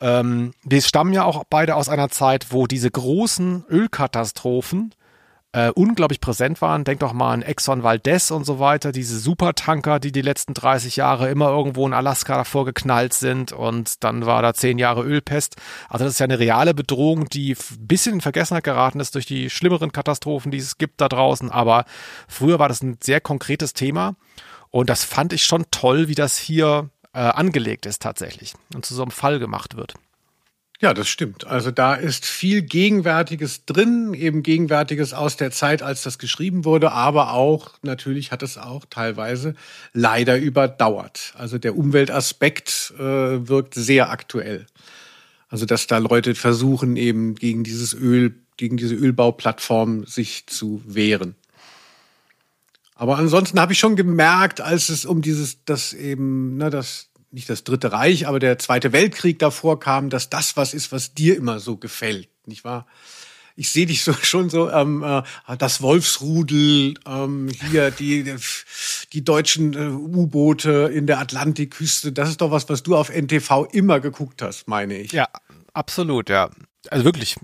[0.00, 4.94] Ähm, die stammen ja auch beide aus einer Zeit, wo diese großen Ölkatastrophen
[5.56, 6.84] äh, unglaublich präsent waren.
[6.84, 10.96] Denk doch mal an Exxon Valdez und so weiter, diese Supertanker, die die letzten 30
[10.96, 15.56] Jahre immer irgendwo in Alaska davor geknallt sind und dann war da zehn Jahre Ölpest.
[15.88, 19.24] Also das ist ja eine reale Bedrohung, die ein bisschen in Vergessenheit geraten ist durch
[19.24, 21.50] die schlimmeren Katastrophen, die es gibt da draußen.
[21.50, 21.86] Aber
[22.28, 24.14] früher war das ein sehr konkretes Thema
[24.70, 28.94] und das fand ich schon toll, wie das hier äh, angelegt ist tatsächlich und zu
[28.94, 29.94] so einem Fall gemacht wird.
[30.78, 31.46] Ja, das stimmt.
[31.46, 36.92] Also da ist viel Gegenwärtiges drin, eben Gegenwärtiges aus der Zeit, als das geschrieben wurde,
[36.92, 39.54] aber auch, natürlich hat es auch teilweise
[39.94, 41.32] leider überdauert.
[41.38, 43.00] Also der Umweltaspekt äh,
[43.48, 44.66] wirkt sehr aktuell.
[45.48, 51.34] Also dass da Leute versuchen, eben gegen dieses Öl, gegen diese Ölbauplattform sich zu wehren.
[52.96, 57.50] Aber ansonsten habe ich schon gemerkt, als es um dieses, das eben, ne, das nicht
[57.50, 61.36] das Dritte Reich, aber der Zweite Weltkrieg davor kam, dass das was ist, was dir
[61.36, 62.86] immer so gefällt, nicht wahr?
[63.54, 65.22] Ich sehe dich so schon so, ähm, äh,
[65.58, 68.34] das Wolfsrudel, ähm, hier die
[69.12, 72.12] die deutschen äh, U-Boote in der Atlantikküste.
[72.12, 75.12] Das ist doch was, was du auf NTV immer geguckt hast, meine ich.
[75.12, 75.28] Ja,
[75.74, 76.50] absolut, ja.
[76.90, 77.36] Also wirklich.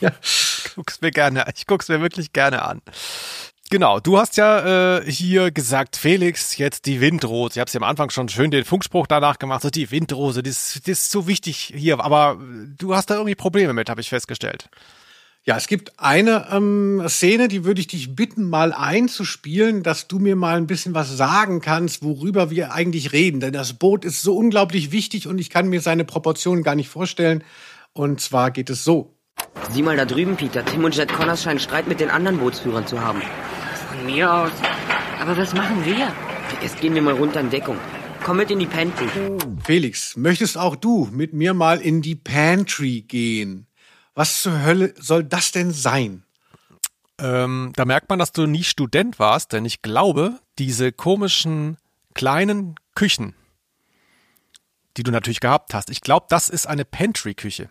[0.00, 0.12] ja.
[0.22, 2.82] Ich guck's mir gerne, ich guck's mir wirklich gerne an.
[3.68, 7.54] Genau, du hast ja äh, hier gesagt, Felix, jetzt die Windrose.
[7.54, 10.80] Ich habe ja am Anfang schon schön den Funkspruch danach gemacht, so die Windrose, das,
[10.84, 12.38] das ist so wichtig hier, aber
[12.78, 14.68] du hast da irgendwie Probleme mit, habe ich festgestellt.
[15.44, 20.18] Ja, es gibt eine ähm, Szene, die würde ich dich bitten, mal einzuspielen, dass du
[20.18, 23.38] mir mal ein bisschen was sagen kannst, worüber wir eigentlich reden.
[23.38, 26.88] Denn das Boot ist so unglaublich wichtig und ich kann mir seine Proportionen gar nicht
[26.88, 27.44] vorstellen.
[27.92, 29.15] Und zwar geht es so.
[29.70, 30.64] Sieh mal da drüben, Peter.
[30.64, 33.20] Tim und Jet Connors scheinen Streit mit den anderen Bootsführern zu haben.
[33.88, 34.50] Von mir aus.
[35.20, 36.12] Aber was machen wir?
[36.62, 37.76] Erst gehen wir mal runter in Deckung.
[38.24, 39.06] Komm mit in die Pantry.
[39.64, 43.66] Felix, möchtest auch du mit mir mal in die Pantry gehen?
[44.14, 46.24] Was zur Hölle soll das denn sein?
[47.18, 51.76] Ähm, da merkt man, dass du nie Student warst, denn ich glaube, diese komischen
[52.14, 53.34] kleinen Küchen,
[54.96, 57.68] die du natürlich gehabt hast, ich glaube, das ist eine Pantry-Küche.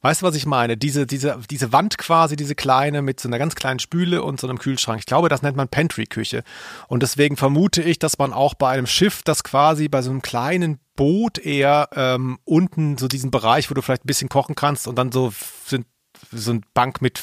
[0.00, 0.76] Weißt du, was ich meine?
[0.76, 4.48] Diese, diese, diese Wand quasi, diese kleine mit so einer ganz kleinen Spüle und so
[4.48, 5.00] einem Kühlschrank.
[5.00, 6.44] Ich glaube, das nennt man Pantry-Küche.
[6.86, 10.22] Und deswegen vermute ich, dass man auch bei einem Schiff, das quasi bei so einem
[10.22, 14.86] kleinen Boot eher ähm, unten so diesen Bereich, wo du vielleicht ein bisschen kochen kannst
[14.86, 15.32] und dann so
[15.66, 15.86] sind
[16.32, 17.20] so ein Bank mit,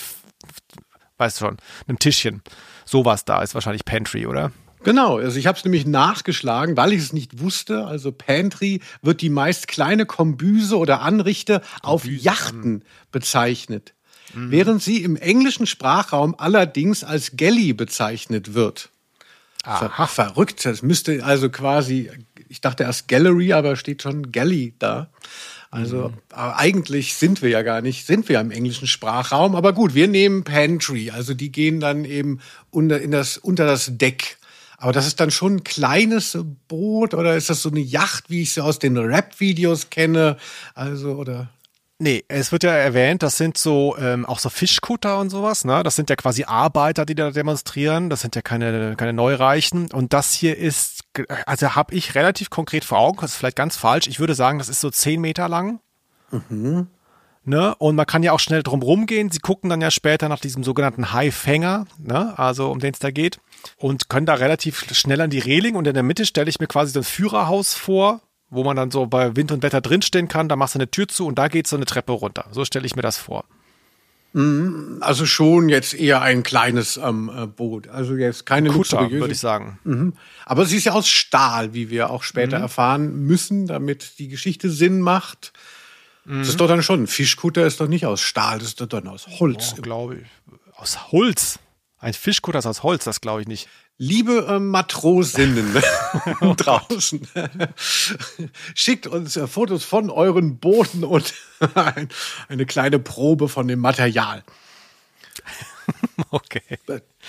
[1.17, 1.57] weißt du schon,
[1.87, 2.41] einem Tischchen.
[2.85, 4.51] Sowas da ist wahrscheinlich Pantry, oder?
[4.85, 7.87] Genau, also ich habe es nämlich nachgeschlagen, weil ich es nicht wusste.
[7.87, 13.95] Also Pantry wird die meist kleine Kombüse oder Anrichte auf Yachten bezeichnet,
[14.35, 14.51] mhm.
[14.51, 18.91] während sie im englischen Sprachraum allerdings als Galley bezeichnet wird.
[19.63, 20.05] Aha.
[20.05, 22.11] Verrückt, das müsste also quasi,
[22.47, 25.09] ich dachte erst Gallery, aber steht schon Galley da.
[25.71, 26.15] Also mhm.
[26.35, 30.43] eigentlich sind wir ja gar nicht, sind wir im englischen Sprachraum, aber gut, wir nehmen
[30.43, 34.37] Pantry, also die gehen dann eben unter, in das, unter das Deck.
[34.77, 38.41] Aber das ist dann schon ein kleines Boot oder ist das so eine Yacht, wie
[38.41, 40.37] ich sie aus den Rap-Videos kenne?
[40.73, 41.49] Also, oder?
[41.97, 45.81] Nee, es wird ja erwähnt, das sind so ähm, auch so Fischkutter und sowas, ne?
[45.81, 48.09] Das sind ja quasi Arbeiter, die da demonstrieren.
[48.09, 49.89] Das sind ja keine, keine Neureichen.
[49.91, 51.03] Und das hier ist,
[51.45, 54.07] also habe ich relativ konkret vor Augen, das ist vielleicht ganz falsch.
[54.07, 55.79] Ich würde sagen, das ist so zehn Meter lang.
[56.49, 56.87] Mhm.
[57.45, 57.75] Ne?
[57.75, 59.29] Und man kann ja auch schnell drum rumgehen.
[59.29, 62.37] Sie gucken dann ja später nach diesem sogenannten Haifänger, ne?
[62.37, 63.39] also um den es da geht,
[63.77, 65.75] und können da relativ schnell an die Reling.
[65.75, 68.89] Und in der Mitte stelle ich mir quasi so ein Führerhaus vor, wo man dann
[68.89, 70.49] so bei Wind und Wetter drinstehen kann.
[70.49, 72.45] Da machst du eine Tür zu und da geht so eine Treppe runter.
[72.51, 73.45] So stelle ich mir das vor.
[74.35, 74.97] Mhm.
[74.99, 77.87] Also schon jetzt eher ein kleines ähm, äh, Boot.
[77.87, 79.79] Also jetzt keine Kutter, würde ich sagen.
[79.83, 80.13] Mhm.
[80.45, 82.63] Aber sie ist ja aus Stahl, wie wir auch später mhm.
[82.63, 85.53] erfahren müssen, damit die Geschichte Sinn macht.
[86.25, 86.39] Mhm.
[86.39, 88.87] Das ist doch dann schon, ein Fischkutter ist doch nicht aus Stahl, das ist doch
[88.87, 89.75] dann aus Holz.
[89.77, 90.27] Oh, glaube ich.
[90.75, 91.59] Aus Holz?
[91.99, 93.69] Ein Fischkutter ist aus Holz, das glaube ich nicht.
[93.97, 95.73] Liebe äh, Matrosinnen
[96.57, 97.27] draußen,
[98.75, 101.33] schickt uns äh, Fotos von euren Booten und
[101.75, 102.09] ein,
[102.49, 104.43] eine kleine Probe von dem Material.
[106.35, 106.61] Okay.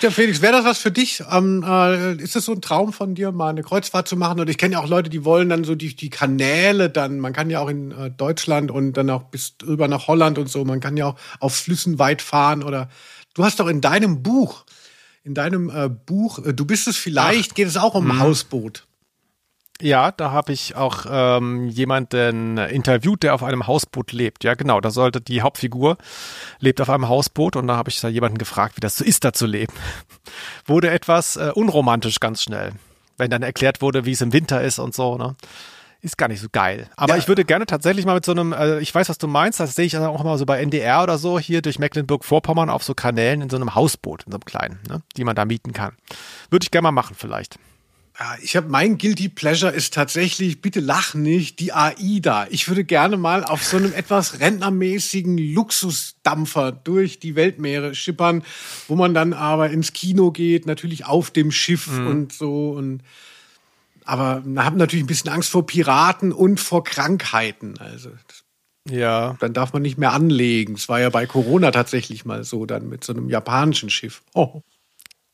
[0.01, 1.23] Ja, Felix, wäre das was für dich?
[1.31, 4.39] Ähm, äh, ist es so ein Traum von dir, mal eine Kreuzfahrt zu machen?
[4.39, 7.33] Und ich kenne ja auch Leute, die wollen dann so die, die Kanäle dann, man
[7.33, 10.63] kann ja auch in äh, Deutschland und dann auch bis drüber nach Holland und so,
[10.65, 12.89] man kann ja auch auf Flüssen weit fahren oder
[13.33, 14.65] du hast doch in deinem Buch,
[15.23, 17.55] in deinem äh, Buch, äh, du bist es vielleicht, Ach.
[17.55, 18.86] geht es auch um ein Hausboot.
[19.81, 24.43] Ja, da habe ich auch ähm, jemanden interviewt, der auf einem Hausboot lebt.
[24.43, 25.97] Ja, genau, da sollte die Hauptfigur
[26.59, 29.23] lebt auf einem Hausboot und da habe ich da jemanden gefragt, wie das so ist,
[29.23, 29.73] da zu leben.
[30.65, 32.71] wurde etwas äh, unromantisch ganz schnell,
[33.17, 35.15] wenn dann erklärt wurde, wie es im Winter ist und so.
[35.17, 35.35] Ne?
[36.01, 36.89] Ist gar nicht so geil.
[36.95, 37.19] Aber ja.
[37.19, 39.75] ich würde gerne tatsächlich mal mit so einem, äh, ich weiß, was du meinst, das
[39.75, 43.41] sehe ich auch mal so bei NDR oder so, hier durch Mecklenburg-Vorpommern auf so Kanälen
[43.41, 45.95] in so einem Hausboot, in so einem kleinen, ne, die man da mieten kann.
[46.49, 47.59] Würde ich gerne mal machen vielleicht.
[48.19, 52.47] Ja, ich habe mein Guilty Pleasure ist tatsächlich, bitte lach nicht, die AIDA.
[52.49, 58.43] Ich würde gerne mal auf so einem etwas rentnermäßigen Luxusdampfer durch die Weltmeere schippern,
[58.87, 62.07] wo man dann aber ins Kino geht, natürlich auf dem Schiff mhm.
[62.07, 63.03] und so und
[64.03, 67.77] aber haben natürlich ein bisschen Angst vor Piraten und vor Krankheiten.
[67.77, 68.09] Also
[68.89, 69.35] ja.
[69.41, 70.75] Dann darf man nicht mehr anlegen.
[70.75, 74.23] Es war ja bei Corona tatsächlich mal so, dann mit so einem japanischen Schiff.
[74.33, 74.61] Oh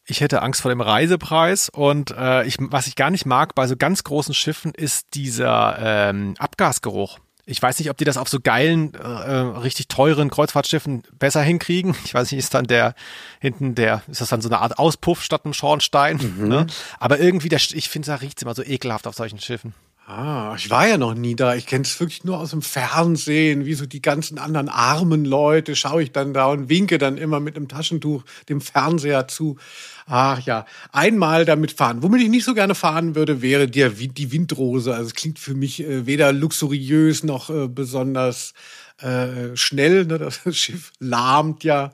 [0.06, 3.68] ich hätte Angst vor dem Reisepreis und äh, ich, was ich gar nicht mag bei
[3.68, 5.78] so ganz großen Schiffen ist dieser
[6.10, 7.20] ähm, Abgasgeruch.
[7.46, 11.42] Ich weiß nicht, ob die das auf so geilen, äh, äh, richtig teuren Kreuzfahrtschiffen besser
[11.42, 11.96] hinkriegen.
[12.06, 12.96] Ich weiß nicht, ist dann der
[13.40, 16.18] hinten der, ist das dann so eine Art Auspuff statt einem Schornstein?
[16.38, 16.48] Mhm.
[16.48, 16.68] Ne?
[17.00, 19.74] Aber irgendwie, der, ich finde, da riecht es immer so ekelhaft auf solchen Schiffen.
[20.06, 21.56] Ah, ich war ja noch nie da.
[21.56, 25.78] Ich kenne es wirklich nur aus dem Fernsehen, wie so die ganzen anderen armen Leute
[25.78, 29.58] schaue ich dann da und winke dann immer mit einem Taschentuch dem Fernseher zu.
[30.06, 32.04] Ach ja, einmal damit fahren.
[32.04, 34.94] Womit ich nicht so gerne fahren würde, wäre die, die Windrose.
[34.94, 38.54] Also es klingt für mich äh, weder luxuriös noch äh, besonders
[38.98, 40.04] äh, schnell.
[40.06, 40.18] Ne?
[40.18, 41.94] Das Schiff lahmt ja.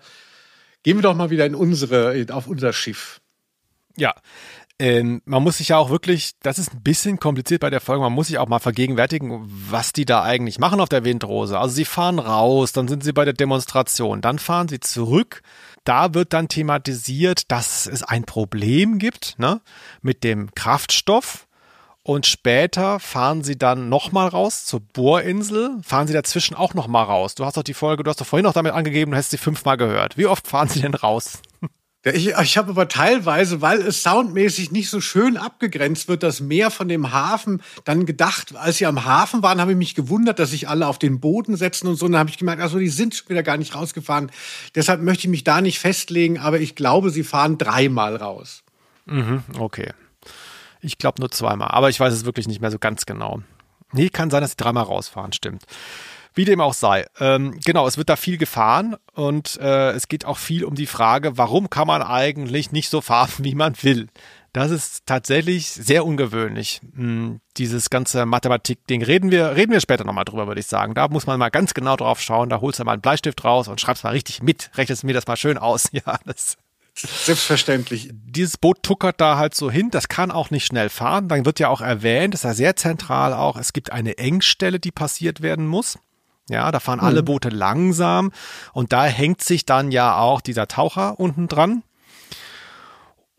[0.82, 3.22] Gehen wir doch mal wieder in unsere, auf unser Schiff.
[3.98, 4.16] Ja,
[4.80, 8.02] ähm, man muss sich ja auch wirklich, das ist ein bisschen kompliziert bei der Folge,
[8.02, 11.60] man muss sich auch mal vergegenwärtigen, was die da eigentlich machen auf der Windrose.
[11.60, 15.42] Also sie fahren raus, dann sind sie bei der Demonstration, dann fahren sie zurück.
[15.84, 19.62] Da wird dann thematisiert, dass es ein Problem gibt ne,
[20.02, 21.46] mit dem Kraftstoff.
[22.02, 27.36] Und später fahren sie dann nochmal raus zur Bohrinsel, fahren sie dazwischen auch nochmal raus.
[27.36, 29.38] Du hast doch die Folge, du hast doch vorhin noch damit angegeben, du hast sie
[29.38, 30.18] fünfmal gehört.
[30.18, 31.42] Wie oft fahren sie denn raus?
[32.06, 36.72] Ich, ich habe aber teilweise, weil es soundmäßig nicht so schön abgegrenzt wird, das Meer
[36.72, 40.52] von dem Hafen, dann gedacht, als sie am Hafen waren, habe ich mich gewundert, dass
[40.52, 42.06] sich alle auf den Boden setzen und so.
[42.06, 44.32] Und dann habe ich gemerkt, also die sind schon wieder gar nicht rausgefahren.
[44.76, 48.64] Deshalb möchte ich mich da nicht festlegen, aber ich glaube, sie fahren dreimal raus.
[49.06, 49.92] Mhm, okay.
[50.82, 53.42] Ich glaube nur zweimal, aber ich weiß es wirklich nicht mehr so ganz genau.
[53.92, 55.64] Nee, kann sein, dass sie dreimal rausfahren, stimmt.
[56.40, 57.06] Wie dem auch sei.
[57.20, 60.86] Ähm, genau, es wird da viel gefahren und äh, es geht auch viel um die
[60.86, 64.08] Frage, warum kann man eigentlich nicht so fahren, wie man will?
[64.54, 66.80] Das ist tatsächlich sehr ungewöhnlich.
[66.96, 69.04] Hm, dieses ganze Mathematik-Ding.
[69.04, 70.94] Reden wir, reden wir später nochmal drüber, würde ich sagen.
[70.94, 72.48] Da muss man mal ganz genau drauf schauen.
[72.48, 74.72] Da holst du mal einen Bleistift raus und schreibst mal richtig mit.
[74.78, 75.90] Rechnest mir das mal schön aus.
[75.92, 76.56] Ja, das.
[76.96, 78.12] Selbstverständlich.
[78.14, 81.28] Dieses Boot tuckert da halt so hin, das kann auch nicht schnell fahren.
[81.28, 84.80] Dann wird ja auch erwähnt, das ist ja sehr zentral auch, es gibt eine Engstelle,
[84.80, 85.98] die passiert werden muss.
[86.50, 87.26] Ja, da fahren alle mhm.
[87.26, 88.32] Boote langsam
[88.74, 91.84] und da hängt sich dann ja auch dieser Taucher unten dran.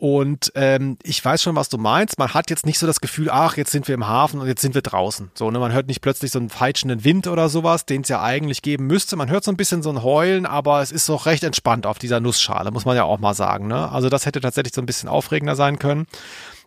[0.01, 2.19] Und ähm, ich weiß schon, was du meinst.
[2.19, 4.63] Man hat jetzt nicht so das Gefühl, ach, jetzt sind wir im Hafen und jetzt
[4.63, 5.31] sind wir draußen.
[5.35, 8.23] So, ne, man hört nicht plötzlich so einen feitschenden Wind oder sowas, den es ja
[8.23, 9.17] eigentlich geben müsste.
[9.17, 11.99] Man hört so ein bisschen so ein Heulen, aber es ist doch recht entspannt auf
[11.99, 13.67] dieser Nussschale, muss man ja auch mal sagen.
[13.67, 13.93] Ne?
[13.93, 16.07] Also das hätte tatsächlich so ein bisschen aufregender sein können.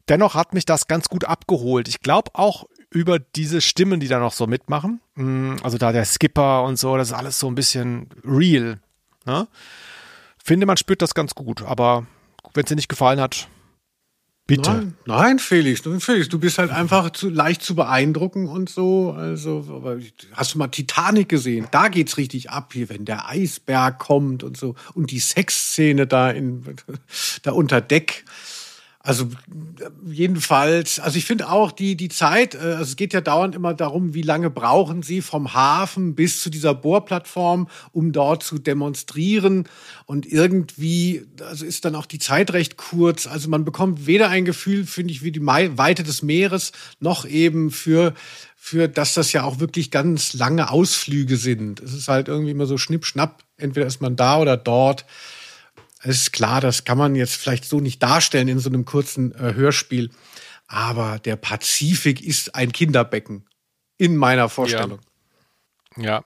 [0.09, 1.87] Dennoch hat mich das ganz gut abgeholt.
[1.87, 5.01] Ich glaube auch über diese Stimmen, die da noch so mitmachen.
[5.15, 8.79] Mm, also da der Skipper und so, das ist alles so ein bisschen real.
[9.25, 9.47] Ne?
[10.43, 12.05] Finde, man spürt das ganz gut, aber
[12.53, 13.47] wenn es dir nicht gefallen hat,
[14.47, 14.71] bitte.
[14.71, 19.13] Nein, nein, Felix, Felix, du bist halt einfach zu leicht zu beeindrucken und so.
[19.13, 19.83] Also,
[20.33, 21.67] hast du mal Titanic gesehen?
[21.71, 24.75] Da geht's richtig ab, hier, wenn der Eisberg kommt und so.
[24.93, 26.63] Und die Sexszene da in,
[27.43, 28.25] da unter Deck.
[29.05, 29.29] Also
[30.05, 33.73] jedenfalls, also ich finde auch die, die Zeit, äh, also es geht ja dauernd immer
[33.73, 39.67] darum, wie lange brauchen Sie vom Hafen bis zu dieser Bohrplattform, um dort zu demonstrieren.
[40.05, 43.27] Und irgendwie, also ist dann auch die Zeit recht kurz.
[43.27, 47.71] Also man bekommt weder ein Gefühl, finde ich, wie die Weite des Meeres, noch eben
[47.71, 48.13] für,
[48.55, 51.81] für, dass das ja auch wirklich ganz lange Ausflüge sind.
[51.81, 53.43] Es ist halt irgendwie immer so schnipp, schnapp.
[53.57, 55.03] Entweder ist man da oder dort.
[56.03, 59.33] Es ist klar, das kann man jetzt vielleicht so nicht darstellen in so einem kurzen
[59.35, 60.11] äh, Hörspiel.
[60.67, 63.47] Aber der Pazifik ist ein Kinderbecken
[63.97, 64.99] in meiner Vorstellung.
[65.97, 66.03] Ja.
[66.03, 66.23] ja.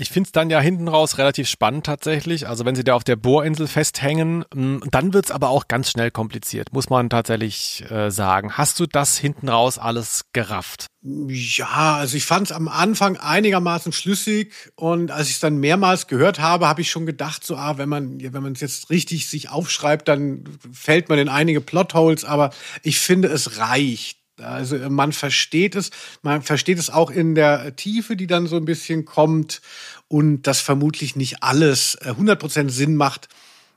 [0.00, 2.46] Ich finde es dann ja hinten raus relativ spannend tatsächlich.
[2.46, 5.90] Also wenn sie da auf der Bohrinsel festhängen, mm, dann wird es aber auch ganz
[5.90, 8.52] schnell kompliziert, muss man tatsächlich äh, sagen.
[8.52, 10.86] Hast du das hinten raus alles gerafft?
[11.02, 16.06] Ja, also ich fand es am Anfang einigermaßen schlüssig und als ich es dann mehrmals
[16.06, 19.48] gehört habe, habe ich schon gedacht, so ah, wenn man wenn man jetzt richtig sich
[19.48, 22.24] aufschreibt, dann fällt man in einige Plotholes.
[22.24, 22.50] Aber
[22.82, 25.90] ich finde, es reicht Also man versteht es,
[26.22, 29.60] man versteht es auch in der Tiefe, die dann so ein bisschen kommt
[30.08, 33.28] und das vermutlich nicht alles 100% Sinn macht.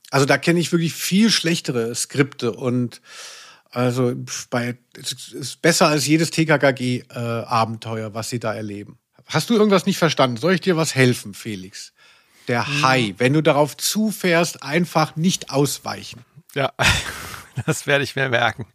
[0.09, 3.01] Also da kenne ich wirklich viel schlechtere Skripte und
[3.69, 4.13] also
[4.49, 8.97] bei es ist besser als jedes TKKG äh, Abenteuer, was sie da erleben.
[9.25, 10.35] Hast du irgendwas nicht verstanden?
[10.35, 11.93] Soll ich dir was helfen, Felix?
[12.49, 12.81] Der hm.
[12.81, 16.25] Hai, wenn du darauf zufährst, einfach nicht ausweichen.
[16.53, 16.73] Ja,
[17.65, 18.65] das werde ich mir merken.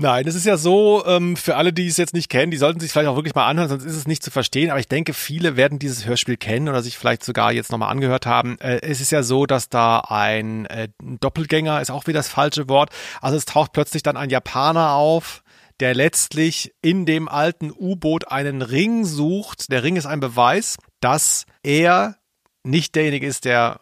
[0.00, 2.80] Nein, es ist ja so, ähm, für alle, die es jetzt nicht kennen, die sollten
[2.80, 4.70] sich vielleicht auch wirklich mal anhören, sonst ist es nicht zu verstehen.
[4.70, 8.24] Aber ich denke, viele werden dieses Hörspiel kennen oder sich vielleicht sogar jetzt nochmal angehört
[8.24, 8.58] haben.
[8.60, 12.66] Äh, es ist ja so, dass da ein äh, Doppelgänger, ist auch wieder das falsche
[12.70, 12.88] Wort,
[13.20, 15.42] also es taucht plötzlich dann ein Japaner auf,
[15.80, 19.70] der letztlich in dem alten U-Boot einen Ring sucht.
[19.70, 22.16] Der Ring ist ein Beweis, dass er
[22.62, 23.80] nicht derjenige ist, der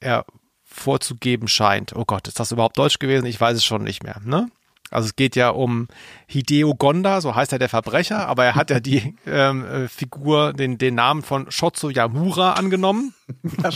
[0.00, 0.26] er
[0.64, 1.96] vorzugeben scheint.
[1.96, 3.24] Oh Gott, ist das überhaupt Deutsch gewesen?
[3.24, 4.20] Ich weiß es schon nicht mehr.
[4.22, 4.50] Ne?
[4.90, 5.88] Also es geht ja um
[6.26, 10.52] Hideo Gonda, so heißt er der Verbrecher, aber er hat ja die ähm, äh, Figur,
[10.52, 13.14] den, den Namen von Shotsu Yamura angenommen.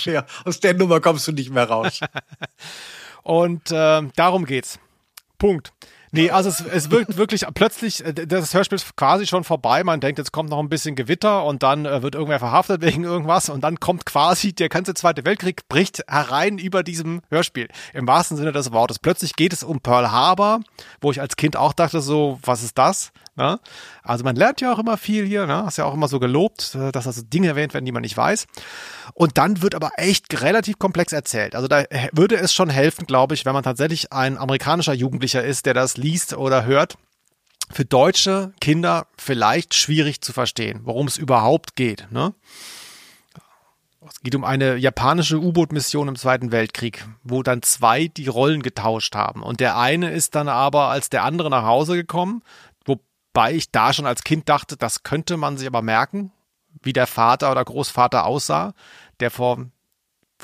[0.04, 2.00] Ja, aus der Nummer kommst du nicht mehr raus.
[3.22, 4.78] Und äh, darum geht's.
[5.38, 5.72] Punkt.
[6.12, 9.84] Nee, also es, es wird wirklich plötzlich, äh, das Hörspiel ist quasi schon vorbei.
[9.84, 13.04] Man denkt, jetzt kommt noch ein bisschen Gewitter und dann äh, wird irgendwer verhaftet wegen
[13.04, 17.68] irgendwas und dann kommt quasi der ganze Zweite Weltkrieg bricht herein über diesem Hörspiel.
[17.94, 18.98] Im wahrsten Sinne des Wortes.
[18.98, 20.60] Plötzlich geht es um Pearl Harbor,
[21.00, 23.12] wo ich als Kind auch dachte so, was ist das?
[23.36, 23.60] Ne?
[24.02, 25.64] Also man lernt ja auch immer viel hier, ne?
[25.64, 28.16] Hast ja auch immer so gelobt, äh, dass also Dinge erwähnt werden, die man nicht
[28.16, 28.46] weiß.
[29.14, 31.54] Und dann wird aber echt relativ komplex erzählt.
[31.54, 35.66] Also da würde es schon helfen, glaube ich, wenn man tatsächlich ein amerikanischer Jugendlicher ist,
[35.66, 36.96] der das liest oder hört.
[37.72, 42.08] Für deutsche Kinder vielleicht schwierig zu verstehen, worum es überhaupt geht.
[42.10, 42.34] Ne?
[44.08, 49.14] Es geht um eine japanische U-Boot-Mission im Zweiten Weltkrieg, wo dann zwei die Rollen getauscht
[49.14, 49.42] haben.
[49.42, 52.42] Und der eine ist dann aber als der andere nach Hause gekommen,
[52.86, 56.32] wobei ich da schon als Kind dachte, das könnte man sich aber merken,
[56.82, 58.74] wie der Vater oder Großvater aussah,
[59.20, 59.66] der vor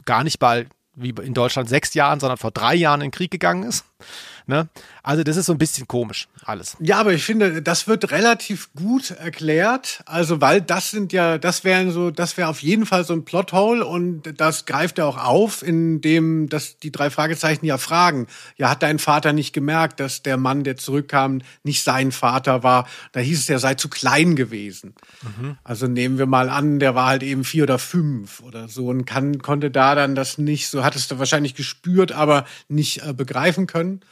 [0.04, 3.30] gar nicht bald wie in Deutschland sechs Jahren, sondern vor drei Jahren in den Krieg
[3.30, 3.84] gegangen ist.
[4.49, 4.68] Ne?
[5.03, 6.76] Also das ist so ein bisschen komisch alles.
[6.78, 10.03] Ja, aber ich finde, das wird relativ gut erklärt.
[10.07, 13.24] Also weil das sind ja, das wären so, das wäre auf jeden Fall so ein
[13.24, 18.28] Plothole und das greift er auch auf, indem das die drei Fragezeichen ja fragen.
[18.57, 22.86] Ja, hat dein Vater nicht gemerkt, dass der Mann, der zurückkam, nicht sein Vater war?
[23.11, 24.94] Da hieß es, er sei zu klein gewesen.
[25.22, 25.59] Mhm.
[25.64, 29.07] Also nehmen wir mal an, der war halt eben vier oder fünf oder so und
[29.07, 33.66] kann, konnte da dann das nicht, so hattest du wahrscheinlich gespürt, aber nicht äh, begreifen
[33.66, 34.03] können.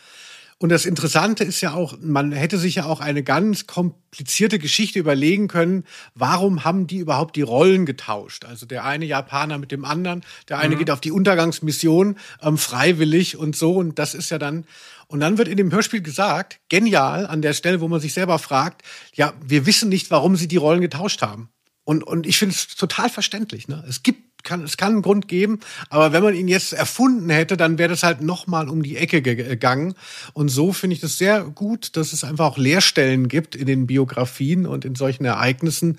[0.59, 4.99] Und das Interessante ist ja auch, man hätte sich ja auch eine ganz komplizierte Geschichte
[4.99, 5.85] überlegen können,
[6.15, 8.45] warum haben die überhaupt die Rollen getauscht?
[8.45, 10.79] Also der eine Japaner mit dem anderen, der eine mhm.
[10.79, 13.75] geht auf die Untergangsmission ähm, freiwillig und so.
[13.75, 14.65] Und das ist ja dann,
[15.09, 18.39] und dann wird in dem Hörspiel gesagt, genial, an der Stelle, wo man sich selber
[18.39, 18.83] fragt,
[19.15, 21.49] ja, wir wissen nicht, warum sie die Rollen getauscht haben.
[21.85, 23.69] Und, und ich finde es total verständlich.
[23.69, 23.85] Ne?
[23.89, 27.57] Es gibt kann, es kann einen Grund geben, aber wenn man ihn jetzt erfunden hätte,
[27.57, 29.95] dann wäre das halt nochmal um die Ecke gegangen.
[30.33, 33.87] Und so finde ich das sehr gut, dass es einfach auch Leerstellen gibt in den
[33.87, 35.99] Biografien und in solchen Ereignissen.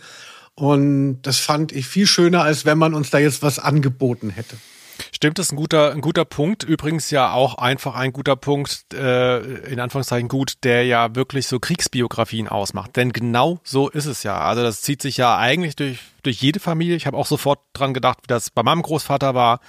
[0.53, 4.55] Und das fand ich viel schöner, als wenn man uns da jetzt was angeboten hätte.
[5.13, 6.63] Stimmt, das ist ein guter, ein guter Punkt.
[6.63, 11.59] Übrigens ja auch einfach ein guter Punkt, äh, in Anführungszeichen gut, der ja wirklich so
[11.59, 12.95] Kriegsbiografien ausmacht.
[12.95, 14.39] Denn genau so ist es ja.
[14.39, 16.95] Also das zieht sich ja eigentlich durch, durch jede Familie.
[16.95, 19.59] Ich habe auch sofort dran gedacht, wie das bei meinem Großvater war.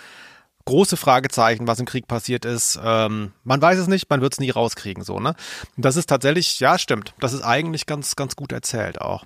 [0.64, 2.78] Große Fragezeichen, was im Krieg passiert ist.
[2.82, 5.36] Ähm, man weiß es nicht, man wird es nie rauskriegen, so, ne?
[5.76, 7.14] Das ist tatsächlich, ja, stimmt.
[7.20, 9.24] Das ist eigentlich ganz, ganz gut erzählt auch.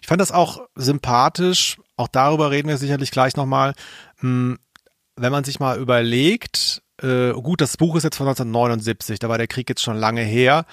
[0.00, 3.74] Ich fand das auch sympathisch, auch darüber reden wir sicherlich gleich nochmal,
[4.20, 4.58] hm,
[5.16, 9.38] wenn man sich mal überlegt, äh, gut, das Buch ist jetzt von 1979, da war
[9.38, 10.64] der Krieg jetzt schon lange her,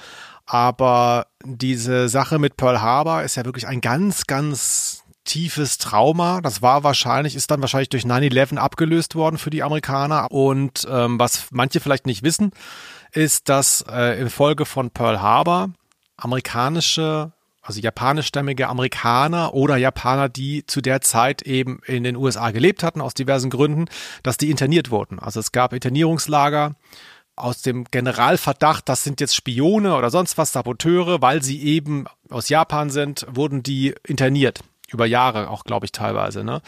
[0.46, 6.42] aber diese Sache mit Pearl Harbor ist ja wirklich ein ganz, ganz tiefes Trauma.
[6.42, 10.32] Das war wahrscheinlich, ist dann wahrscheinlich durch 9-11 abgelöst worden für die Amerikaner.
[10.32, 12.52] Und ähm, was manche vielleicht nicht wissen,
[13.12, 15.70] ist, dass äh, infolge von Pearl Harbor
[16.18, 17.32] amerikanische
[17.64, 23.02] also japanischstämmige Amerikaner oder Japaner, die zu der Zeit eben in den USA gelebt hatten,
[23.02, 23.86] aus diversen Gründen,
[24.22, 25.18] dass die interniert wurden.
[25.18, 26.76] Also es gab Internierungslager
[27.36, 32.50] aus dem Generalverdacht, das sind jetzt Spione oder sonst was, Saboteure, weil sie eben aus
[32.50, 34.60] Japan sind, wurden die interniert.
[34.92, 36.44] Über Jahre auch, glaube ich, teilweise.
[36.44, 36.62] Ne?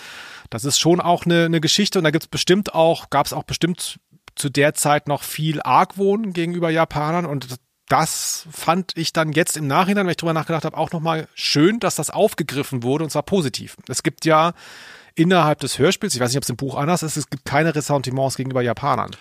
[0.50, 3.34] Das ist schon auch eine, eine Geschichte und da gibt es bestimmt auch, gab es
[3.34, 4.00] auch bestimmt
[4.36, 9.68] zu der Zeit noch viel Argwohn gegenüber Japanern und das fand ich dann jetzt im
[9.68, 13.24] Nachhinein, wenn ich drüber nachgedacht habe, auch nochmal schön, dass das aufgegriffen wurde und zwar
[13.24, 13.78] positiv.
[13.88, 14.54] Es gibt ja
[15.14, 17.76] innerhalb des Hörspiels, ich weiß nicht, ob es im Buch anders ist, es gibt keine
[17.76, 19.12] Ressentiments gegenüber Japanern.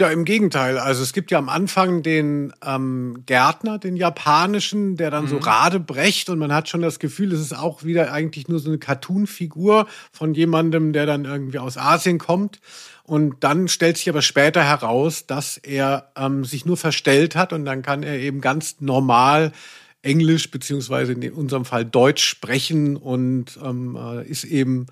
[0.00, 0.78] Ja, im Gegenteil.
[0.78, 5.28] Also es gibt ja am Anfang den ähm, Gärtner, den japanischen, der dann mhm.
[5.28, 8.60] so Rade brecht und man hat schon das Gefühl, es ist auch wieder eigentlich nur
[8.60, 12.60] so eine Cartoon-Figur von jemandem, der dann irgendwie aus Asien kommt.
[13.02, 17.66] Und dann stellt sich aber später heraus, dass er ähm, sich nur verstellt hat und
[17.66, 19.52] dann kann er eben ganz normal
[20.00, 24.86] Englisch beziehungsweise in unserem Fall Deutsch sprechen und ähm, äh, ist eben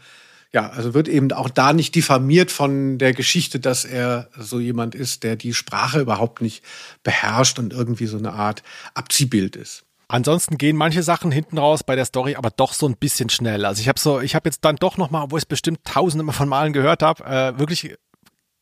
[0.52, 4.94] ja, also wird eben auch da nicht diffamiert von der Geschichte, dass er so jemand
[4.94, 6.64] ist, der die Sprache überhaupt nicht
[7.02, 8.62] beherrscht und irgendwie so eine Art
[8.94, 9.84] Abziehbild ist.
[10.10, 13.66] Ansonsten gehen manche Sachen hinten raus bei der Story, aber doch so ein bisschen schnell.
[13.66, 15.84] Also ich habe so, ich habe jetzt dann doch noch mal, wo ich es bestimmt
[15.84, 17.94] tausende von Malen gehört habe, äh, wirklich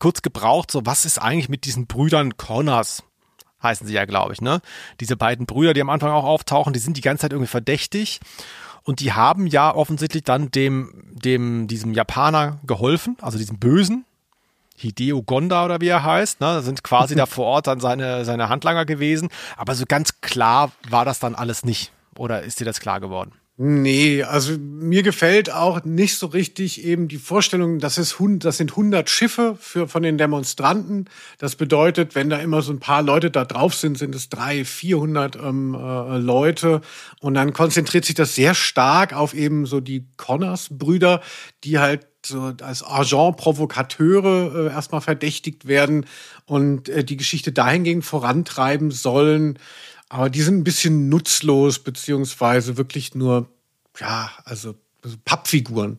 [0.00, 0.72] kurz gebraucht.
[0.72, 3.04] So, was ist eigentlich mit diesen Brüdern Connors?
[3.62, 4.60] Heißen sie ja, glaube ich, ne?
[4.98, 8.20] Diese beiden Brüder, die am Anfang auch auftauchen, die sind die ganze Zeit irgendwie verdächtig.
[8.86, 14.04] Und die haben ja offensichtlich dann dem, dem, diesem Japaner geholfen, also diesem Bösen,
[14.76, 18.48] Hideo Gonda oder wie er heißt, ne, sind quasi da vor Ort dann seine, seine
[18.48, 19.28] Handlanger gewesen.
[19.56, 21.90] Aber so ganz klar war das dann alles nicht.
[22.16, 23.32] Oder ist dir das klar geworden?
[23.58, 28.72] Nee, also mir gefällt auch nicht so richtig eben die Vorstellung, dass es das sind
[28.72, 31.06] 100 Schiffe für, von den Demonstranten.
[31.38, 34.62] Das bedeutet, wenn da immer so ein paar Leute da drauf sind, sind es drei,
[34.66, 36.82] 400 ähm, äh, Leute.
[37.20, 41.22] Und dann konzentriert sich das sehr stark auf eben so die Connors-Brüder,
[41.64, 46.04] die halt so als Agent-Provokateure äh, erstmal verdächtigt werden
[46.44, 49.58] und äh, die Geschichte dahingehend vorantreiben sollen,
[50.08, 53.48] aber die sind ein bisschen nutzlos, beziehungsweise wirklich nur,
[53.98, 55.98] ja, also, also Pappfiguren.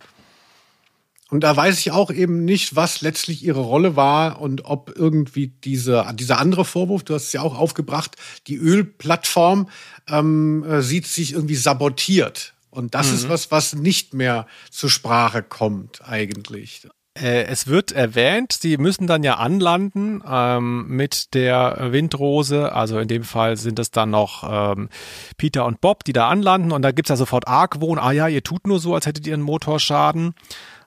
[1.29, 5.47] Und da weiß ich auch eben nicht, was letztlich ihre Rolle war und ob irgendwie
[5.47, 8.15] diese, dieser andere Vorwurf, du hast es ja auch aufgebracht,
[8.47, 9.67] die Ölplattform
[10.07, 12.53] ähm, äh, sieht sich irgendwie sabotiert.
[12.69, 13.15] Und das mhm.
[13.15, 16.87] ist was, was nicht mehr zur Sprache kommt eigentlich.
[17.21, 22.71] Äh, es wird erwähnt, sie müssen dann ja anlanden ähm, mit der Windrose.
[22.71, 24.89] Also in dem Fall sind es dann noch ähm,
[25.37, 26.71] Peter und Bob, die da anlanden.
[26.71, 27.99] Und da gibt's ja sofort Argwohn.
[27.99, 30.35] Ah ja, ihr tut nur so, als hättet ihr einen Motorschaden.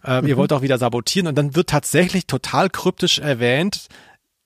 [0.04, 0.28] Ähm, mhm.
[0.28, 1.28] Ihr wollt auch wieder sabotieren.
[1.28, 3.88] Und dann wird tatsächlich total kryptisch erwähnt,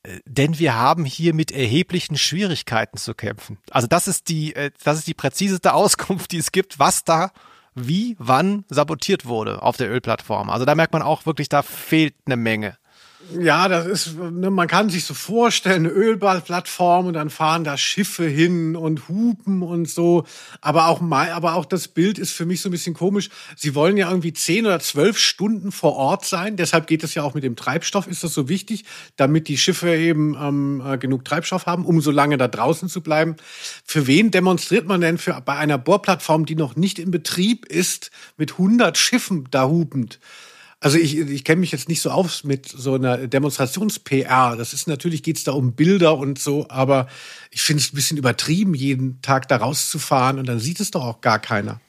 [0.02, 3.58] äh, denn wir haben hier mit erheblichen Schwierigkeiten zu kämpfen.
[3.70, 7.30] Also das ist die, äh, das ist die präziseste Auskunft, die es gibt, was da
[7.74, 10.50] wie, wann sabotiert wurde auf der Ölplattform.
[10.50, 12.76] Also da merkt man auch wirklich, da fehlt eine Menge.
[13.32, 17.76] Ja, das ist, ne, man kann sich so vorstellen, eine Ölballplattform und dann fahren da
[17.76, 20.24] Schiffe hin und hupen und so.
[20.60, 23.30] Aber auch aber auch das Bild ist für mich so ein bisschen komisch.
[23.56, 26.56] Sie wollen ja irgendwie zehn oder zwölf Stunden vor Ort sein.
[26.56, 28.84] Deshalb geht es ja auch mit dem Treibstoff, ist das so wichtig,
[29.16, 33.00] damit die Schiffe eben ähm, äh, genug Treibstoff haben, um so lange da draußen zu
[33.00, 33.36] bleiben.
[33.84, 38.10] Für wen demonstriert man denn für, bei einer Bohrplattform, die noch nicht in Betrieb ist,
[38.36, 40.18] mit 100 Schiffen da hupend?
[40.84, 44.54] Also ich, ich kenne mich jetzt nicht so aus mit so einer Demonstrations-PR.
[44.54, 47.08] Das ist natürlich geht's da um Bilder und so, aber
[47.50, 51.02] ich finde es ein bisschen übertrieben, jeden Tag da rauszufahren und dann sieht es doch
[51.02, 51.80] auch gar keiner.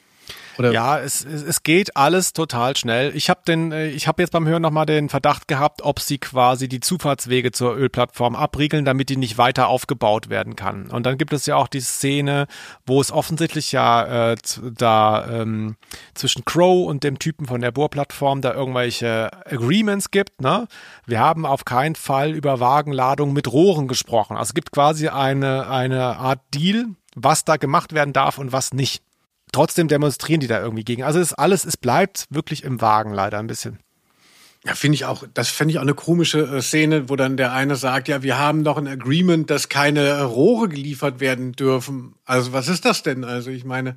[0.57, 0.71] Oder?
[0.71, 3.15] Ja, es, es, es geht alles total schnell.
[3.15, 6.17] Ich habe den, äh, ich habe jetzt beim Hören nochmal den Verdacht gehabt, ob sie
[6.17, 10.87] quasi die Zufahrtswege zur Ölplattform abriegeln, damit die nicht weiter aufgebaut werden kann.
[10.89, 12.47] Und dann gibt es ja auch die Szene,
[12.85, 14.35] wo es offensichtlich ja äh,
[14.77, 15.75] da ähm,
[16.13, 20.41] zwischen Crow und dem Typen von der Bohrplattform da irgendwelche Agreements gibt.
[20.41, 20.67] Ne?
[21.05, 24.37] Wir haben auf keinen Fall über Wagenladung mit Rohren gesprochen.
[24.37, 26.85] Also es gibt quasi eine, eine Art Deal,
[27.15, 29.04] was da gemacht werden darf und was nicht
[29.55, 31.03] trotzdem demonstrieren die da irgendwie gegen.
[31.03, 33.79] Also es ist alles, es bleibt wirklich im Wagen leider ein bisschen.
[34.65, 37.53] Ja, finde ich auch, das finde ich auch eine komische äh, Szene, wo dann der
[37.53, 42.15] eine sagt, ja, wir haben doch ein Agreement, dass keine äh, Rohre geliefert werden dürfen.
[42.25, 43.23] Also was ist das denn?
[43.23, 43.95] Also ich meine,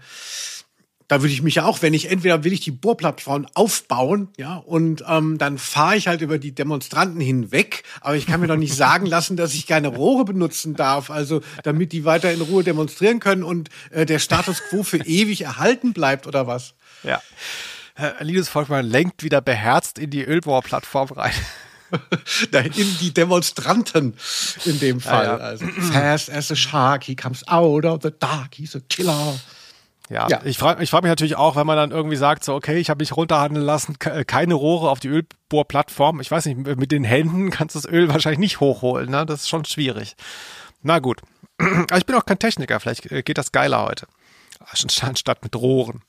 [1.09, 4.57] da würde ich mich ja auch, wenn ich entweder will ich die Bohrplattform aufbauen, ja,
[4.57, 8.57] und ähm, dann fahre ich halt über die Demonstranten hinweg, aber ich kann mir doch
[8.57, 12.63] nicht sagen lassen, dass ich keine Rohre benutzen darf, also damit die weiter in Ruhe
[12.63, 16.75] demonstrieren können und äh, der Status quo für ewig erhalten bleibt oder was?
[17.03, 17.23] Ja.
[17.95, 21.33] Herr Linus Volkmann lenkt wieder beherzt in die Ölbohrplattform rein.
[22.53, 24.15] in die Demonstranten
[24.67, 25.25] in dem Fall.
[25.25, 25.43] Ja, ja.
[25.43, 29.39] Also, fast as a shark, he comes out of the dark, he's a killer.
[30.11, 30.41] Ja, ja.
[30.45, 32.89] ich frage ich frag mich natürlich auch, wenn man dann irgendwie sagt, so, okay, ich
[32.89, 36.21] habe mich runterhandeln lassen, äh, keine Rohre auf die Ölbohrplattform.
[36.21, 39.27] Ich weiß nicht, mit den Händen kannst du das Öl wahrscheinlich nicht hochholen, ne?
[39.27, 40.17] Das ist schon schwierig.
[40.83, 41.21] Na gut.
[41.59, 44.07] Aber ich bin auch kein Techniker, vielleicht äh, geht das geiler heute.
[45.03, 46.03] Anstatt mit Rohren.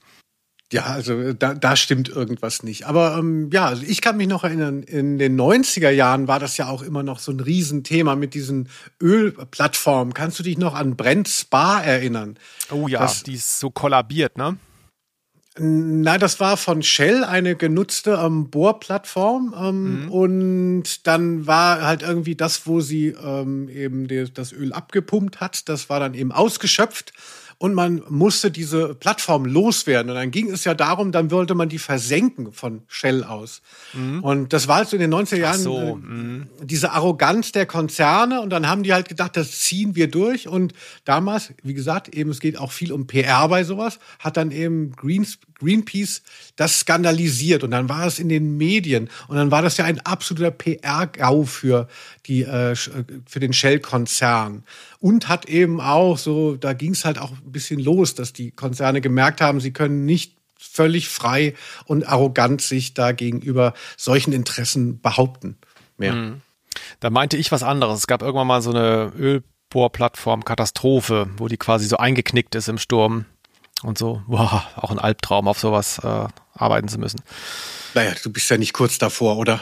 [0.72, 2.86] Ja, also da, da stimmt irgendwas nicht.
[2.86, 6.57] Aber ähm, ja, also ich kann mich noch erinnern, in den 90er Jahren war das
[6.57, 8.70] ja auch immer noch so ein Riesenthema mit diesen
[9.01, 10.13] Ölplattformen.
[10.13, 12.38] Kannst du dich noch an Brent Spa erinnern?
[12.70, 14.57] Oh ja, das, die ist so kollabiert, ne?
[15.57, 20.11] Nein, das war von Shell eine genutzte ähm, Bohrplattform ähm, mhm.
[20.11, 25.67] und dann war halt irgendwie das, wo sie ähm, eben die, das Öl abgepumpt hat,
[25.67, 27.11] das war dann eben ausgeschöpft
[27.62, 30.10] und man musste diese Plattform loswerden.
[30.10, 33.62] Und dann ging es ja darum, dann wollte man die versenken von Shell aus.
[33.93, 34.24] Mhm.
[34.24, 35.78] Und das war halt so in den 90er Jahren so.
[35.78, 36.47] äh, mhm.
[36.64, 38.39] diese Arroganz der Konzerne.
[38.39, 40.47] Und dann haben die halt gedacht, das ziehen wir durch.
[40.47, 44.51] Und damals, wie gesagt, eben es geht auch viel um PR bei sowas, hat dann
[44.51, 46.22] eben Greens, Greenpeace
[46.55, 47.64] das skandalisiert.
[47.64, 49.10] Und dann war es in den Medien.
[49.28, 51.88] Und dann war das ja ein absoluter PR-Gau für
[52.26, 54.64] die, äh, für den Shell-Konzern
[54.99, 58.51] und hat eben auch so, da ging es halt auch ein bisschen los, dass die
[58.51, 61.53] Konzerne gemerkt haben, sie können nicht völlig frei
[61.86, 65.57] und arrogant sich da gegenüber solchen Interessen behaupten
[65.99, 66.14] mehr.
[66.14, 66.41] Mhm.
[66.99, 67.99] Da meinte ich was anderes.
[67.99, 72.78] Es gab irgendwann mal so eine Ölbohrplattform Katastrophe, wo die quasi so eingeknickt ist im
[72.78, 73.26] Sturm
[73.84, 74.21] und so.
[74.27, 77.21] Boah, auch ein Albtraum, auf sowas äh, arbeiten zu müssen.
[77.93, 79.61] Naja, du bist ja nicht kurz davor, oder?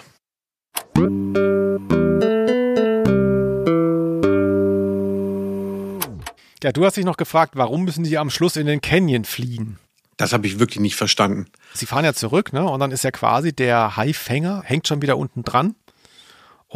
[6.64, 9.78] Ja, du hast dich noch gefragt, warum müssen die am Schluss in den Canyon fliehen?
[10.18, 11.46] Das habe ich wirklich nicht verstanden.
[11.74, 12.68] Sie fahren ja zurück, ne?
[12.68, 15.76] Und dann ist ja quasi der Haifänger, hängt schon wieder unten dran.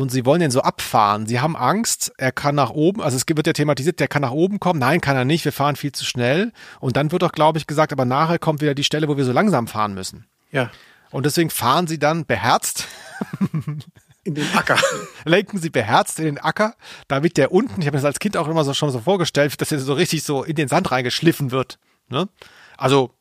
[0.02, 1.28] Und sie wollen den so abfahren.
[1.28, 4.32] Sie haben Angst, er kann nach oben, also es wird ja thematisiert, der kann nach
[4.32, 4.80] oben kommen.
[4.80, 6.54] Nein, kann er nicht, wir fahren viel zu schnell.
[6.80, 9.26] Und dann wird doch, glaube ich, gesagt, aber nachher kommt wieder die Stelle, wo wir
[9.26, 10.26] so langsam fahren müssen.
[10.52, 10.72] Ja.
[11.12, 12.88] Und deswegen fahren sie dann beherzt
[14.24, 14.80] in den Acker.
[15.24, 16.74] Lenken sie beherzt in den Acker,
[17.08, 19.62] damit der unten, ich habe mir das als Kind auch immer so schon so vorgestellt,
[19.62, 21.78] dass er so richtig so in den Sand reingeschliffen wird.
[22.10, 22.28] Ne?
[22.76, 23.14] Also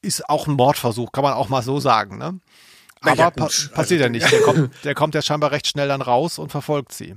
[0.00, 2.18] ist auch ein Mordversuch, kann man auch mal so sagen.
[2.18, 2.38] Ne?
[3.00, 4.30] Aber ja, pa passiert also, ja nicht.
[4.30, 7.16] Der kommt, der kommt ja scheinbar recht schnell dann raus und verfolgt sie.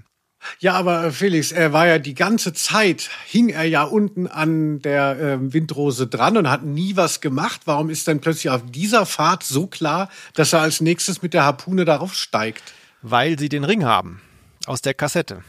[0.59, 4.79] Ja, aber äh, Felix, er war ja die ganze Zeit, hing er ja unten an
[4.79, 7.61] der äh, Windrose dran und hat nie was gemacht.
[7.65, 11.45] Warum ist dann plötzlich auf dieser Fahrt so klar, dass er als nächstes mit der
[11.45, 12.73] Harpune darauf steigt?
[13.03, 14.21] weil sie den Ring haben
[14.65, 15.43] aus der Kassette.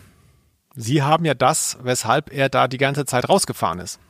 [0.74, 4.01] Sie haben ja das, weshalb er da die ganze Zeit rausgefahren ist.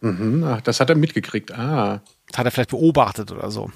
[0.00, 1.52] Mhm, ach, das hat er mitgekriegt.
[1.52, 2.00] Ah.
[2.28, 3.70] Das hat er vielleicht beobachtet oder so.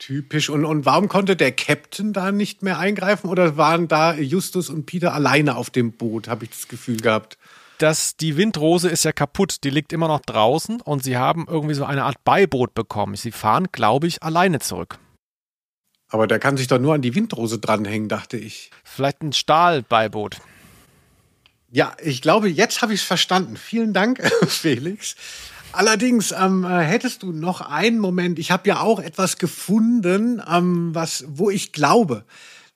[0.00, 0.48] Typisch.
[0.48, 4.86] Und, und warum konnte der Captain da nicht mehr eingreifen oder waren da Justus und
[4.86, 7.36] Peter alleine auf dem Boot, habe ich das Gefühl gehabt?
[7.76, 11.74] Das, die Windrose ist ja kaputt, die liegt immer noch draußen und sie haben irgendwie
[11.74, 13.14] so eine Art Beiboot bekommen.
[13.14, 14.98] Sie fahren, glaube ich, alleine zurück.
[16.08, 18.70] Aber der kann sich doch nur an die Windrose dranhängen, dachte ich.
[18.82, 20.38] Vielleicht ein Stahlbeiboot.
[21.70, 23.58] Ja, ich glaube, jetzt habe ich es verstanden.
[23.58, 25.14] Vielen Dank, Felix.
[25.72, 28.38] Allerdings ähm, äh, hättest du noch einen Moment.
[28.38, 32.24] Ich habe ja auch etwas gefunden, ähm, was, wo ich glaube,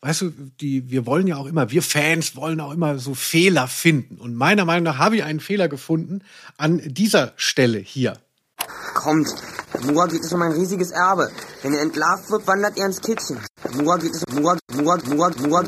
[0.01, 0.31] weißt du,
[0.61, 4.19] die, wir wollen ja auch immer, wir Fans wollen auch immer so Fehler finden.
[4.19, 6.23] Und meiner Meinung nach habe ich einen Fehler gefunden
[6.57, 8.19] an dieser Stelle hier.
[8.95, 9.29] Kommt,
[9.83, 11.31] Mura geht es um ein riesiges Erbe.
[11.63, 13.39] Wenn er entlarvt wird, wandert er ins Kittchen.
[13.73, 15.65] Mura geht es Mura, Mura, Mura, Mura.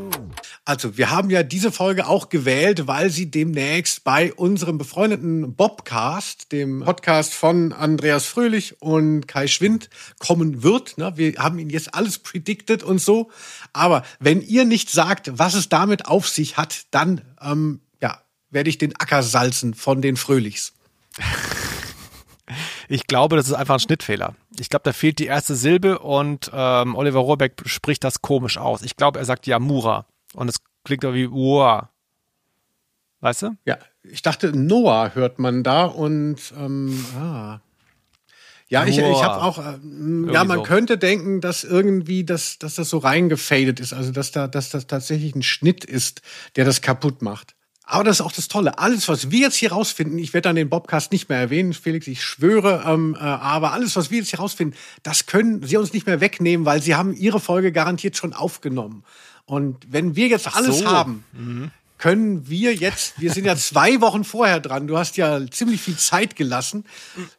[0.68, 6.50] Also, wir haben ja diese Folge auch gewählt, weil sie demnächst bei unserem befreundeten Bobcast,
[6.50, 9.88] dem Podcast von Andreas Fröhlich und Kai Schwind,
[10.18, 10.98] kommen wird.
[10.98, 13.30] Ne, wir haben ihn jetzt alles predicted und so.
[13.72, 18.68] Aber wenn ihr nicht sagt, was es damit auf sich hat, dann ähm, ja, werde
[18.68, 20.72] ich den Acker salzen von den Fröhlichs.
[22.88, 24.36] Ich glaube, das ist einfach ein Schnittfehler.
[24.60, 28.82] Ich glaube, da fehlt die erste Silbe und ähm, Oliver Rohrbeck spricht das komisch aus.
[28.82, 30.06] Ich glaube, er sagt Yamura
[30.36, 31.90] und es klingt doch wie Ua.
[33.20, 33.56] Weißt du?
[33.64, 37.60] Ja, ich dachte, Noah hört man da und ähm, ah.
[38.68, 40.62] Ja, ich, ich habe auch, äh, ja, man so.
[40.64, 44.88] könnte denken, dass irgendwie, dass, dass das so reingefadet ist, also dass da, dass das
[44.88, 46.20] tatsächlich ein Schnitt ist,
[46.56, 47.54] der das kaputt macht.
[47.84, 48.80] Aber das ist auch das Tolle.
[48.80, 52.08] Alles, was wir jetzt hier rausfinden, ich werde dann den Bobcast nicht mehr erwähnen, Felix,
[52.08, 55.92] ich schwöre, ähm, äh, aber alles, was wir jetzt hier rausfinden, das können sie uns
[55.92, 59.04] nicht mehr wegnehmen, weil sie haben ihre Folge garantiert schon aufgenommen.
[59.46, 60.86] Und wenn wir jetzt alles so.
[60.86, 61.70] haben, mhm.
[61.98, 65.96] können wir jetzt, wir sind ja zwei Wochen vorher dran, du hast ja ziemlich viel
[65.96, 66.84] Zeit gelassen.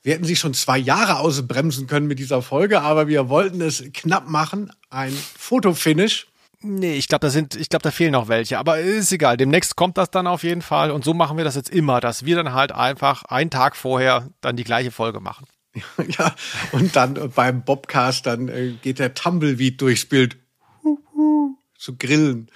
[0.03, 3.83] Wir hätten sie schon zwei Jahre ausbremsen können mit dieser Folge, aber wir wollten es
[3.93, 4.71] knapp machen.
[4.89, 6.27] Ein Fotofinish
[6.61, 9.37] Nee, ich glaube, da sind, ich glaube, da fehlen noch welche, aber ist egal.
[9.37, 12.25] Demnächst kommt das dann auf jeden Fall und so machen wir das jetzt immer, dass
[12.25, 15.45] wir dann halt einfach einen Tag vorher dann die gleiche Folge machen.
[16.17, 16.33] Ja,
[16.71, 20.37] und dann beim Bobcast, dann äh, geht der Tumbleweed durchs Bild.
[21.87, 22.49] Zu grillen.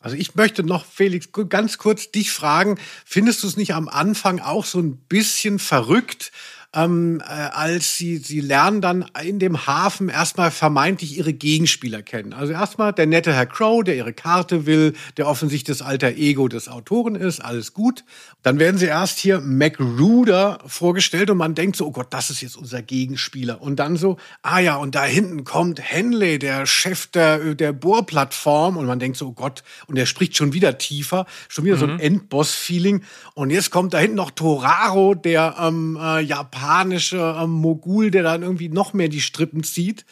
[0.00, 4.40] Also ich möchte noch, Felix, ganz kurz dich fragen, findest du es nicht am Anfang
[4.40, 6.32] auch so ein bisschen verrückt,
[6.74, 12.32] ähm, äh, als sie, sie lernen dann in dem Hafen erstmal vermeintlich ihre Gegenspieler kennen.
[12.32, 16.48] Also erstmal der nette Herr Crow, der ihre Karte will, der offensichtlich das alter Ego
[16.48, 18.04] des Autoren ist, alles gut.
[18.42, 22.40] Dann werden sie erst hier MacRuder vorgestellt und man denkt so, oh Gott, das ist
[22.40, 23.62] jetzt unser Gegenspieler.
[23.62, 28.76] Und dann so, ah ja, und da hinten kommt Henley, der Chef der, der Bohrplattform
[28.76, 31.80] und man denkt so, oh Gott, und der spricht schon wieder tiefer, schon wieder mhm.
[31.80, 32.00] so ein mhm.
[32.00, 33.02] Endboss-Feeling.
[33.34, 36.63] Und jetzt kommt da hinten noch Toraro, der ähm, äh, japanische
[37.12, 40.04] ähm, Mogul, der dann irgendwie noch mehr die Strippen zieht.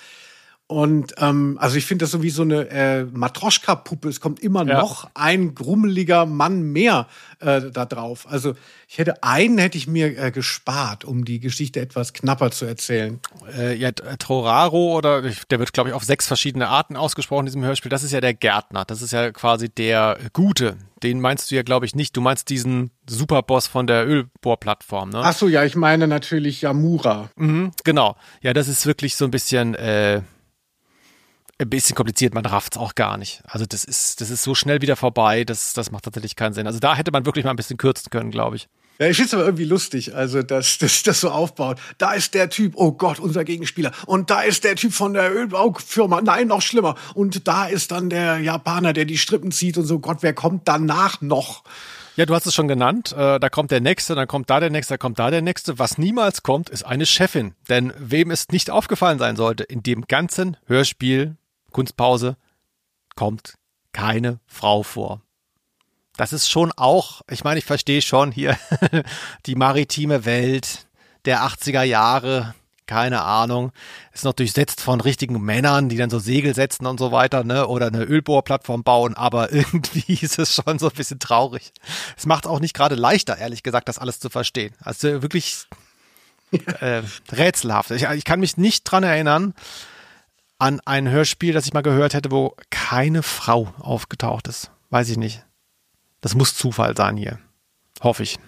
[0.73, 4.09] Und ähm, also ich finde das so wie so eine äh, Matroschka-Puppe.
[4.09, 4.81] Es kommt immer ja.
[4.81, 7.09] noch ein grummeliger Mann mehr
[7.41, 8.27] äh, da drauf.
[8.27, 8.55] Also
[8.89, 13.21] ich hätte einen hätte ich mir äh, gespart, um die Geschichte etwas knapper zu erzählen.
[13.55, 15.21] Äh, ja, Toraro oder
[15.51, 17.91] der wird glaube ich auf sechs verschiedene Arten ausgesprochen in diesem Hörspiel.
[17.91, 18.87] Das ist ja der Gärtner.
[18.87, 20.79] Das ist ja quasi der Gute.
[21.03, 22.17] Den meinst du ja glaube ich nicht.
[22.17, 25.11] Du meinst diesen Superboss von der Ölbohrplattform.
[25.11, 25.21] Ne?
[25.23, 27.29] Ach so, ja, ich meine natürlich Yamura.
[27.37, 28.17] Mhm, genau.
[28.41, 30.23] Ja, das ist wirklich so ein bisschen äh,
[31.63, 33.43] ein bisschen kompliziert, man rafft es auch gar nicht.
[33.45, 36.67] Also das ist, das ist so schnell wieder vorbei, das, das macht tatsächlich keinen Sinn.
[36.67, 38.69] Also da hätte man wirklich mal ein bisschen kürzen können, glaube ich.
[38.99, 41.79] Ja, ich finde es aber irgendwie lustig, also dass das, das so aufbaut.
[41.99, 43.93] Da ist der Typ, oh Gott, unser Gegenspieler.
[44.07, 46.97] Und da ist der Typ von der Ölbaufirma, nein, noch schlimmer.
[47.15, 50.69] Und da ist dann der Japaner, der die Strippen zieht und so, Gott, wer kommt
[50.69, 51.65] danach noch?
[52.15, 53.13] Ja, du hast es schon genannt.
[53.17, 55.79] Äh, da kommt der Nächste, dann kommt da der Nächste, da kommt da der Nächste.
[55.79, 57.55] Was niemals kommt, ist eine Chefin.
[57.71, 61.37] Denn wem es nicht aufgefallen sein sollte, in dem ganzen Hörspiel
[61.73, 62.37] Kunstpause,
[63.17, 63.55] kommt
[63.93, 65.23] keine Frau vor.
[66.17, 68.59] Das ist schon auch, ich meine, ich verstehe schon hier
[69.47, 70.87] die maritime Welt
[71.25, 72.55] der 80er Jahre,
[72.87, 73.73] keine Ahnung,
[74.13, 77.67] ist noch durchsetzt von richtigen Männern, die dann so Segel setzen und so weiter, ne,
[77.67, 81.73] oder eine Ölbohrplattform bauen, aber irgendwie ist es schon so ein bisschen traurig.
[82.17, 84.75] Es macht auch nicht gerade leichter, ehrlich gesagt, das alles zu verstehen.
[84.81, 85.67] Also wirklich
[86.81, 87.91] äh, rätselhaft.
[87.93, 89.55] Ich, ich kann mich nicht dran erinnern,
[90.63, 94.71] an ein Hörspiel, das ich mal gehört hätte, wo keine Frau aufgetaucht ist.
[94.91, 95.45] Weiß ich nicht.
[96.21, 97.41] Das muss Zufall sein hier.
[98.01, 98.39] Hoffe ich.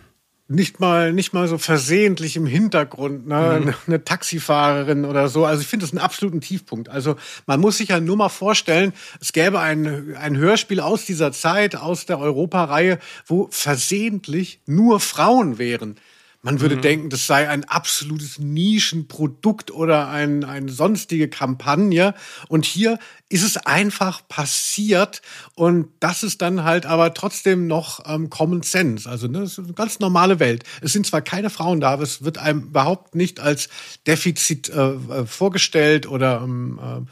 [0.47, 3.63] Nicht mal, nicht mal so versehentlich im Hintergrund, ne?
[3.65, 3.75] Mhm.
[3.89, 5.45] eine Taxifahrerin oder so.
[5.45, 6.89] Also ich finde das einen absoluten Tiefpunkt.
[6.89, 11.33] Also man muss sich ja nur mal vorstellen, es gäbe ein, ein Hörspiel aus dieser
[11.33, 15.97] Zeit, aus der Europareihe, wo versehentlich nur Frauen wären.
[16.45, 16.83] Man würde mhm.
[16.83, 22.15] denken, das sei ein absolutes Nischenprodukt oder ein, eine sonstige Kampagne.
[22.49, 22.99] Und hier
[23.31, 25.23] ist es einfach passiert.
[25.55, 29.09] Und das ist dann halt aber trotzdem noch ähm, Common Sense.
[29.09, 30.65] Also ne, das ist eine ganz normale Welt.
[30.83, 33.71] Es sind zwar keine Frauen da, aber es wird einem überhaupt nicht als
[34.07, 37.11] Defizit äh, äh vorgestellt oder ähm, äh,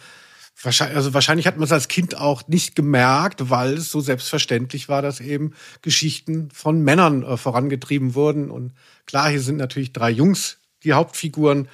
[0.62, 4.88] Wahrscheinlich, also wahrscheinlich hat man es als Kind auch nicht gemerkt, weil es so selbstverständlich
[4.88, 8.50] war, dass eben Geschichten von Männern äh, vorangetrieben wurden.
[8.50, 8.72] Und
[9.06, 11.68] klar, hier sind natürlich drei Jungs die Hauptfiguren,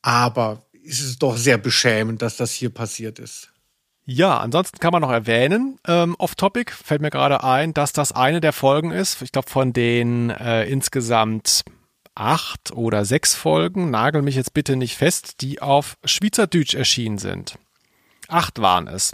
[0.00, 3.50] aber es ist doch sehr beschämend, dass das hier passiert ist.
[4.08, 8.40] Ja, ansonsten kann man noch erwähnen, ähm, off-topic fällt mir gerade ein, dass das eine
[8.40, 11.64] der Folgen ist, ich glaube von den äh, insgesamt
[12.14, 17.58] acht oder sechs Folgen, nagel mich jetzt bitte nicht fest, die auf Schweizerdeutsch erschienen sind.
[18.28, 19.12] Acht waren es.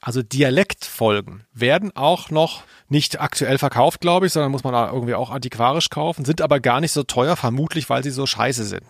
[0.00, 5.14] Also Dialektfolgen werden auch noch nicht aktuell verkauft, glaube ich, sondern muss man da irgendwie
[5.14, 8.84] auch antiquarisch kaufen, sind aber gar nicht so teuer, vermutlich weil sie so scheiße sind.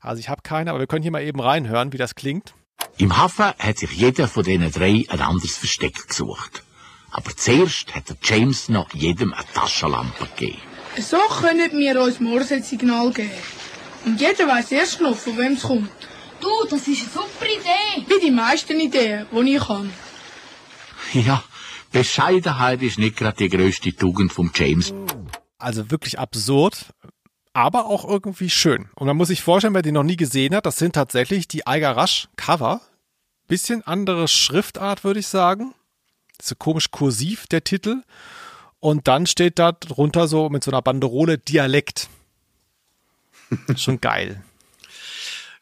[0.00, 2.54] Also ich habe keine, aber wir können hier mal eben reinhören, wie das klingt.
[2.96, 6.62] Im Hafen hat sich jeder von diesen drei ein anderes Versteck gesucht.
[7.10, 10.62] Aber zuerst hat der James noch jedem eine Taschenlampe gegeben.
[10.96, 13.30] So können wir uns Morse-Signal geben.
[14.06, 15.90] Und jeder weiß erst noch, von wem es kommt.
[16.40, 18.06] Du, das ist eine super Idee.
[18.06, 19.90] Wie die meisten Ideen, die ich habe.
[21.12, 21.42] Ja,
[21.92, 24.94] Bescheidenheit ist nicht gerade die größte Tugend von James.
[25.58, 26.94] Also wirklich absurd,
[27.52, 28.88] aber auch irgendwie schön.
[28.94, 31.66] Und man muss sich vorstellen, wer die noch nie gesehen hat, das sind tatsächlich die
[31.66, 32.80] Eiger Rush Cover.
[33.48, 35.74] Bisschen andere Schriftart, würde ich sagen.
[36.40, 38.02] So komisch kursiv, der Titel.
[38.78, 42.08] Und dann steht da drunter so mit so einer Banderole Dialekt.
[43.76, 44.42] Schon geil.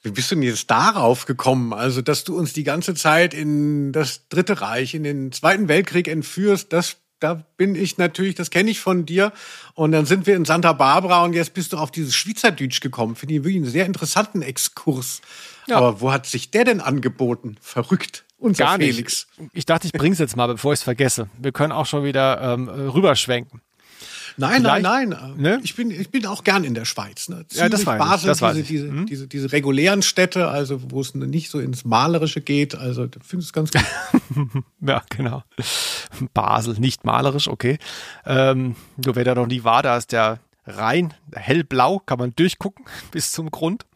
[0.03, 1.73] Wie bist du denn jetzt darauf gekommen?
[1.73, 6.09] Also, dass du uns die ganze Zeit in das Dritte Reich, in den Zweiten Weltkrieg
[6.09, 9.33] entführst, das da bin ich natürlich, das kenne ich von dir.
[9.75, 13.17] Und dann sind wir in Santa Barbara und jetzt bist du auf dieses Schweizerdeutsch gekommen.
[13.17, 15.21] Finde ich wirklich einen sehr interessanten Exkurs.
[15.67, 15.77] Ja.
[15.79, 17.57] Aber wo hat sich der denn angeboten?
[17.61, 18.25] Verrückt.
[18.39, 19.27] Unser Gar Felix.
[19.37, 19.51] Nicht.
[19.53, 21.29] Ich dachte, ich bring's jetzt mal, bevor ich es vergesse.
[21.37, 23.61] Wir können auch schon wieder ähm, rüberschwenken.
[24.39, 25.35] Nein, nein, nein.
[25.37, 25.61] Ne?
[25.65, 27.29] Ich, bin, ich bin auch gern in der Schweiz.
[27.29, 27.45] Ne?
[27.51, 29.07] ja, das weiß Basel, das diese, diese, hm?
[29.07, 32.77] diese, diese regulären Städte, also wo es nicht so ins Malerische geht.
[32.77, 33.83] Also ich finde es ganz gut.
[34.81, 35.43] ja, genau.
[36.35, 37.79] Basel, nicht malerisch, okay.
[38.25, 42.85] Ähm, nur wer da noch nie war, da ist der rein, hellblau, kann man durchgucken
[43.11, 43.87] bis zum Grund.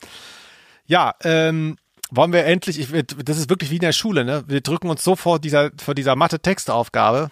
[0.87, 1.77] Ja, ähm,
[2.11, 2.89] wollen wir endlich, ich,
[3.25, 4.45] das ist wirklich wie in der Schule, ne?
[4.47, 7.31] Wir drücken uns so vor dieser, vor dieser Mathe-Textaufgabe.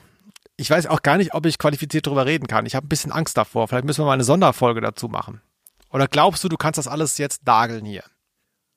[0.60, 2.66] Ich weiß auch gar nicht, ob ich qualifiziert darüber reden kann.
[2.66, 3.66] Ich habe ein bisschen Angst davor.
[3.66, 5.40] Vielleicht müssen wir mal eine Sonderfolge dazu machen.
[5.88, 8.04] Oder glaubst du, du kannst das alles jetzt dageln hier?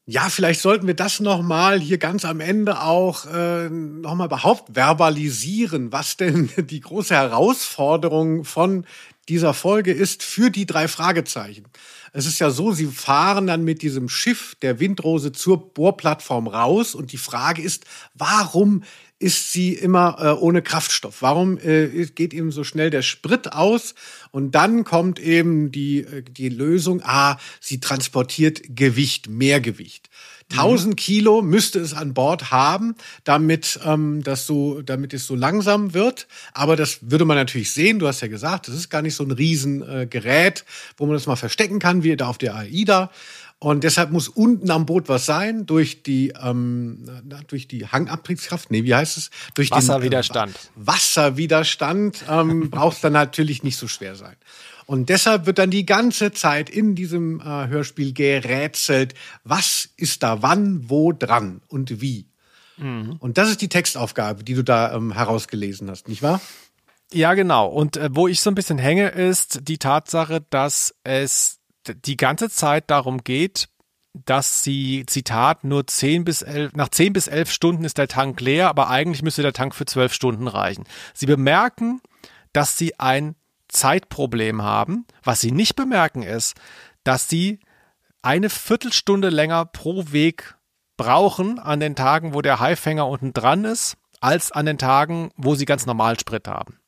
[0.05, 5.91] Ja, vielleicht sollten wir das nochmal hier ganz am Ende auch äh, nochmal überhaupt verbalisieren,
[5.91, 8.85] was denn die große Herausforderung von
[9.27, 11.65] dieser Folge ist für die drei Fragezeichen.
[12.13, 16.95] Es ist ja so, sie fahren dann mit diesem Schiff der Windrose zur Bohrplattform raus
[16.95, 18.83] und die Frage ist, warum
[19.23, 21.21] ist sie immer äh, ohne Kraftstoff?
[21.21, 23.95] Warum äh, geht eben so schnell der Sprit aus?
[24.31, 30.09] Und dann kommt eben die, äh, die Lösung, ah, sie transportiert Gewicht, mehr Gewicht.
[30.51, 30.95] 1000 mhm.
[30.97, 36.27] Kilo müsste es an Bord haben, damit, ähm, das so, damit es so langsam wird.
[36.53, 37.99] Aber das würde man natürlich sehen.
[37.99, 40.63] Du hast ja gesagt, das ist gar nicht so ein Riesengerät, äh,
[40.97, 43.09] wo man das mal verstecken kann, wie da auf der AIDA.
[43.63, 47.07] Und deshalb muss unten am Boot was sein durch die ähm,
[47.47, 48.69] durch die Hangabriebskraft.
[48.71, 49.29] Nee, wie heißt es?
[49.53, 50.53] Durch Wasserwiderstand.
[50.53, 54.35] Den, äh, Wasserwiderstand ähm, braucht es dann natürlich nicht so schwer sein.
[54.85, 59.13] Und deshalb wird dann die ganze Zeit in diesem äh, Hörspiel gerätselt,
[59.45, 62.27] was ist da wann, wo dran und wie.
[62.75, 63.15] Mhm.
[63.19, 66.41] Und das ist die Textaufgabe, die du da ähm, herausgelesen hast, nicht wahr?
[67.13, 67.67] Ja, genau.
[67.67, 72.49] Und äh, wo ich so ein bisschen hänge, ist die Tatsache, dass es die ganze
[72.49, 73.69] Zeit darum geht,
[74.13, 78.39] dass sie, Zitat, nur 10 bis 11, nach 10 bis 11 Stunden ist der Tank
[78.41, 80.85] leer, aber eigentlich müsste der Tank für 12 Stunden reichen.
[81.13, 82.01] Sie bemerken,
[82.51, 83.35] dass sie ein
[83.69, 85.05] Zeitproblem haben.
[85.23, 86.55] Was sie nicht bemerken ist,
[87.03, 87.59] dass sie
[88.21, 90.55] eine Viertelstunde länger pro Weg
[90.95, 95.55] brauchen an den Tagen, wo der Haifänger unten dran ist, als an den Tagen, wo
[95.55, 96.79] sie ganz normal Sprit haben.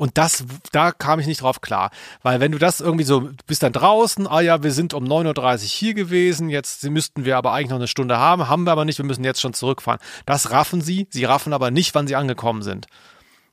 [0.00, 1.90] Und das, da kam ich nicht drauf klar.
[2.22, 5.36] Weil wenn du das irgendwie so, bist dann draußen, ah ja, wir sind um 9.30
[5.36, 8.86] Uhr hier gewesen, jetzt müssten wir aber eigentlich noch eine Stunde haben, haben wir aber
[8.86, 10.00] nicht, wir müssen jetzt schon zurückfahren.
[10.24, 12.86] Das raffen sie, sie raffen aber nicht, wann sie angekommen sind.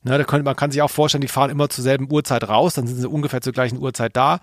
[0.07, 2.75] Ne, da könnte, man kann sich auch vorstellen, die fahren immer zur selben Uhrzeit raus,
[2.75, 4.39] dann sind sie ungefähr zur gleichen Uhrzeit da.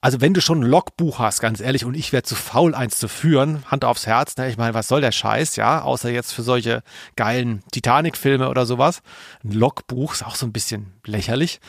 [0.00, 2.98] Also wenn du schon ein Logbuch hast, ganz ehrlich, und ich wäre zu faul, eins
[2.98, 6.32] zu führen, Hand aufs Herz, ne, ich meine, was soll der Scheiß, ja, außer jetzt
[6.32, 6.82] für solche
[7.16, 9.02] geilen Titanic-Filme oder sowas.
[9.42, 11.60] Ein Logbuch ist auch so ein bisschen lächerlich.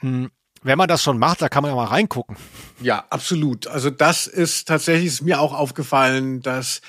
[0.00, 0.30] Hm
[0.64, 2.36] wenn man das schon macht, da kann man ja mal reingucken.
[2.80, 3.66] Ja, absolut.
[3.66, 6.80] Also das ist tatsächlich ist mir auch aufgefallen, dass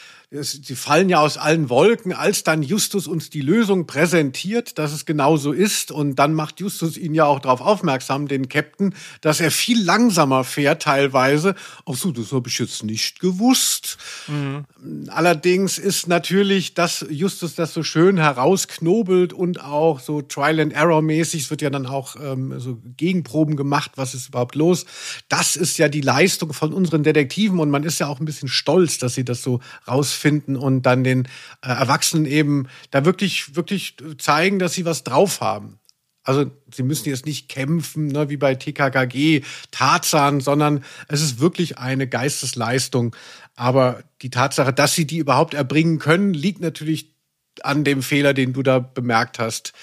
[0.41, 5.05] sie fallen ja aus allen Wolken, als dann Justus uns die Lösung präsentiert, dass es
[5.05, 5.91] genau so ist.
[5.91, 10.43] Und dann macht Justus ihn ja auch darauf aufmerksam, den Captain, dass er viel langsamer
[10.43, 11.55] fährt teilweise.
[11.85, 13.97] Ach so, das habe ich jetzt nicht gewusst.
[14.27, 14.65] Mhm.
[15.07, 21.01] Allerdings ist natürlich, dass Justus das so schön herausknobelt und auch so Trial and Error
[21.01, 24.85] mäßig, es wird ja dann auch ähm, so Gegenproben gemacht, was ist überhaupt los.
[25.29, 28.49] Das ist ja die Leistung von unseren Detektiven und man ist ja auch ein bisschen
[28.49, 31.27] stolz, dass sie das so rausfinden finden und dann den
[31.61, 35.79] äh, Erwachsenen eben da wirklich, wirklich zeigen, dass sie was drauf haben.
[36.23, 41.77] Also sie müssen jetzt nicht kämpfen, ne, wie bei TKKG, Tarzan, sondern es ist wirklich
[41.77, 43.15] eine Geistesleistung.
[43.55, 47.13] Aber die Tatsache, dass sie die überhaupt erbringen können, liegt natürlich
[47.61, 49.73] an dem Fehler, den du da bemerkt hast,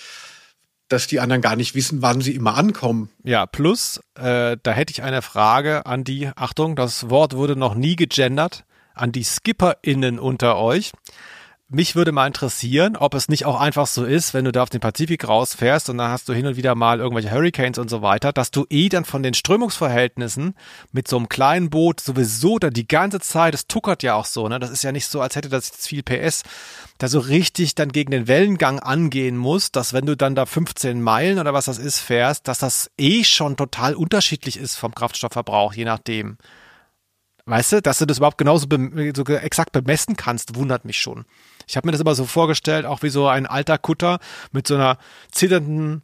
[0.89, 3.11] dass die anderen gar nicht wissen, wann sie immer ankommen.
[3.23, 7.77] Ja, plus, äh, da hätte ich eine Frage an die, Achtung, das Wort wurde noch
[7.77, 8.65] nie gegendert
[8.95, 10.93] an die SkipperInnen unter euch.
[11.75, 14.69] Mich würde mal interessieren, ob es nicht auch einfach so ist, wenn du da auf
[14.69, 18.03] den Pazifik rausfährst und dann hast du hin und wieder mal irgendwelche Hurricanes und so
[18.03, 20.55] weiter, dass du eh dann von den Strömungsverhältnissen
[20.93, 24.49] mit so einem kleinen Boot sowieso da die ganze Zeit, das tuckert ja auch so,
[24.49, 24.59] ne?
[24.59, 26.43] Das ist ja nicht so, als hätte das jetzt viel PS,
[26.99, 31.01] da so richtig dann gegen den Wellengang angehen muss, dass wenn du dann da 15
[31.01, 35.73] Meilen oder was das ist fährst, dass das eh schon total unterschiedlich ist vom Kraftstoffverbrauch,
[35.73, 36.37] je nachdem.
[37.45, 38.67] Weißt du, dass du das überhaupt genauso
[39.17, 41.25] so exakt bemessen kannst, wundert mich schon.
[41.67, 44.21] Ich habe mir das immer so vorgestellt, auch wie so ein alter Kutter
[44.53, 44.99] mit so einer
[45.33, 46.03] zitternden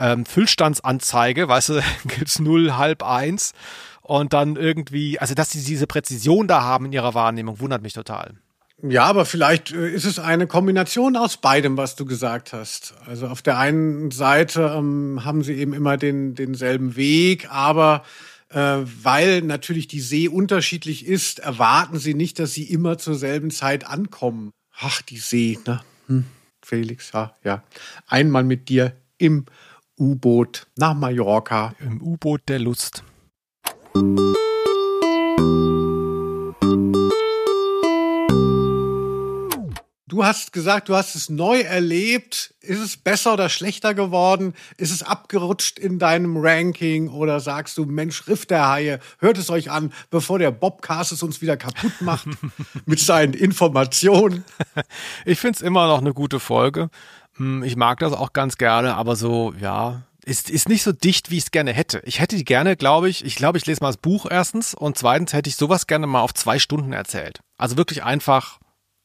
[0.00, 3.52] ähm, Füllstandsanzeige, weißt du, gibt's null, halb eins
[4.00, 7.92] und dann irgendwie, also dass sie diese Präzision da haben in ihrer Wahrnehmung, wundert mich
[7.92, 8.34] total.
[8.82, 12.94] Ja, aber vielleicht äh, ist es eine Kombination aus beidem, was du gesagt hast.
[13.06, 18.02] Also auf der einen Seite ähm, haben sie eben immer den, denselben Weg, aber
[18.54, 23.86] weil natürlich die See unterschiedlich ist, erwarten sie nicht, dass sie immer zur selben Zeit
[23.86, 24.52] ankommen.
[24.78, 25.80] Ach, die See, ne?
[26.06, 26.24] Hm,
[26.64, 27.62] Felix, ja, ja.
[28.06, 29.46] Einmal mit dir im
[29.98, 31.74] U-Boot nach Mallorca.
[31.80, 33.04] Im U-Boot der Lust.
[40.12, 42.52] Du hast gesagt, du hast es neu erlebt.
[42.60, 44.52] Ist es besser oder schlechter geworden?
[44.76, 47.08] Ist es abgerutscht in deinem Ranking?
[47.08, 51.22] Oder sagst du, Mensch, Riff der Haie, hört es euch an, bevor der Bobcast es
[51.22, 52.26] uns wieder kaputt macht
[52.84, 54.44] mit seinen Informationen?
[55.24, 56.90] Ich find's immer noch eine gute Folge.
[57.38, 61.30] Hm, Ich mag das auch ganz gerne, aber so, ja, ist, ist nicht so dicht,
[61.30, 62.02] wie ich es gerne hätte.
[62.04, 64.98] Ich hätte die gerne, glaube ich, ich glaube, ich lese mal das Buch erstens und
[64.98, 67.40] zweitens hätte ich sowas gerne mal auf zwei Stunden erzählt.
[67.56, 68.58] Also wirklich einfach,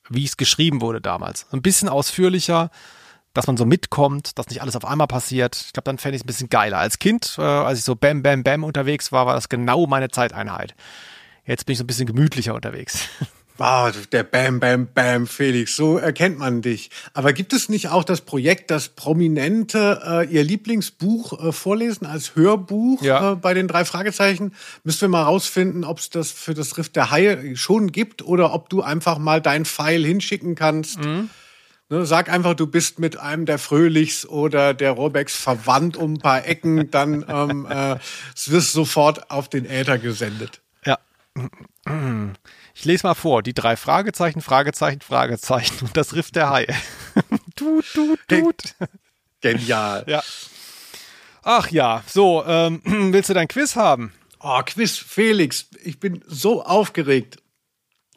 [0.10, 1.47] wie es geschrieben wurde damals.
[1.51, 2.70] Ein bisschen ausführlicher,
[3.34, 5.55] dass man so mitkommt, dass nicht alles auf einmal passiert.
[5.68, 6.80] Ich glaube, dann fände ich es ein bisschen geiler.
[6.80, 10.10] Als Kind, äh, als ich so bam, bam, bam unterwegs war, war das genau meine
[10.10, 10.76] Zeiteinheit.
[11.45, 13.08] Jetzt bin ich so ein bisschen gemütlicher unterwegs.
[13.60, 16.89] Ah, der Bam, Bam, Bam, Felix, so erkennt man dich.
[17.14, 22.36] Aber gibt es nicht auch das Projekt, dass Prominente äh, ihr Lieblingsbuch äh, vorlesen als
[22.36, 23.34] Hörbuch Ja.
[23.34, 24.53] äh, bei den drei Fragezeichen?
[24.84, 28.53] Müssen wir mal rausfinden, ob es das für das Riff der Haie schon gibt oder
[28.53, 30.99] ob du einfach mal dein Pfeil hinschicken kannst.
[30.99, 31.30] Mhm.
[31.89, 36.20] Ne, sag einfach, du bist mit einem der Fröhlichs oder der Robex verwandt um ein
[36.20, 37.95] paar Ecken, dann ähm, äh,
[38.36, 40.60] es wirst sofort auf den Äther gesendet.
[40.86, 40.99] Ja.
[42.80, 43.41] Ich lese mal vor.
[43.41, 46.67] Die drei Fragezeichen, Fragezeichen, Fragezeichen und das Riff der Haie.
[47.55, 48.75] Tut, tut, tut.
[49.41, 50.03] Genial.
[50.05, 50.23] Ja.
[51.41, 54.13] Ach ja, so, ähm, willst du dein Quiz haben?
[54.39, 57.38] Oh, Quiz, Felix, ich bin so aufgeregt.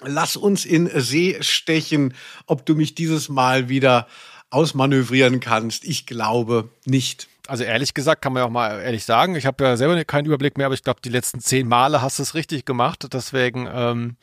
[0.02, 2.12] Lass uns in See stechen,
[2.44, 4.08] ob du mich dieses Mal wieder
[4.50, 5.86] ausmanövrieren kannst.
[5.86, 7.28] Ich glaube nicht.
[7.46, 10.26] Also ehrlich gesagt, kann man ja auch mal ehrlich sagen, ich habe ja selber keinen
[10.26, 13.06] Überblick mehr, aber ich glaube, die letzten zehn Male hast du es richtig gemacht.
[13.12, 14.16] Deswegen, ähm,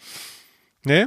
[0.84, 1.06] nee,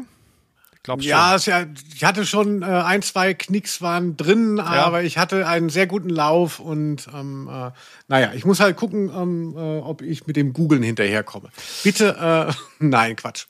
[0.80, 1.10] ich glaube schon.
[1.10, 5.68] Ja, ja, ich hatte schon äh, ein, zwei Knicks waren drin, aber ich hatte einen
[5.68, 7.70] sehr guten Lauf und ähm, äh,
[8.08, 11.50] naja, ich muss halt gucken, ähm, äh, ob ich mit dem Googlen hinterherkomme.
[11.82, 13.44] Bitte, äh, nein, Quatsch.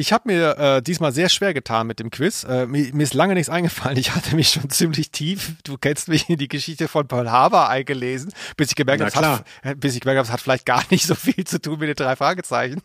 [0.00, 2.44] Ich habe mir äh, diesmal sehr schwer getan mit dem Quiz.
[2.44, 3.98] Äh, mir, mir ist lange nichts eingefallen.
[3.98, 7.68] Ich hatte mich schon ziemlich tief, du kennst mich, in die Geschichte von Pearl Harbor
[7.68, 10.64] eingelesen, bis ich gemerkt habe, es hat, äh, bis ich gemerkt habe, es hat vielleicht
[10.64, 12.80] gar nicht so viel zu tun mit den drei Fragezeichen.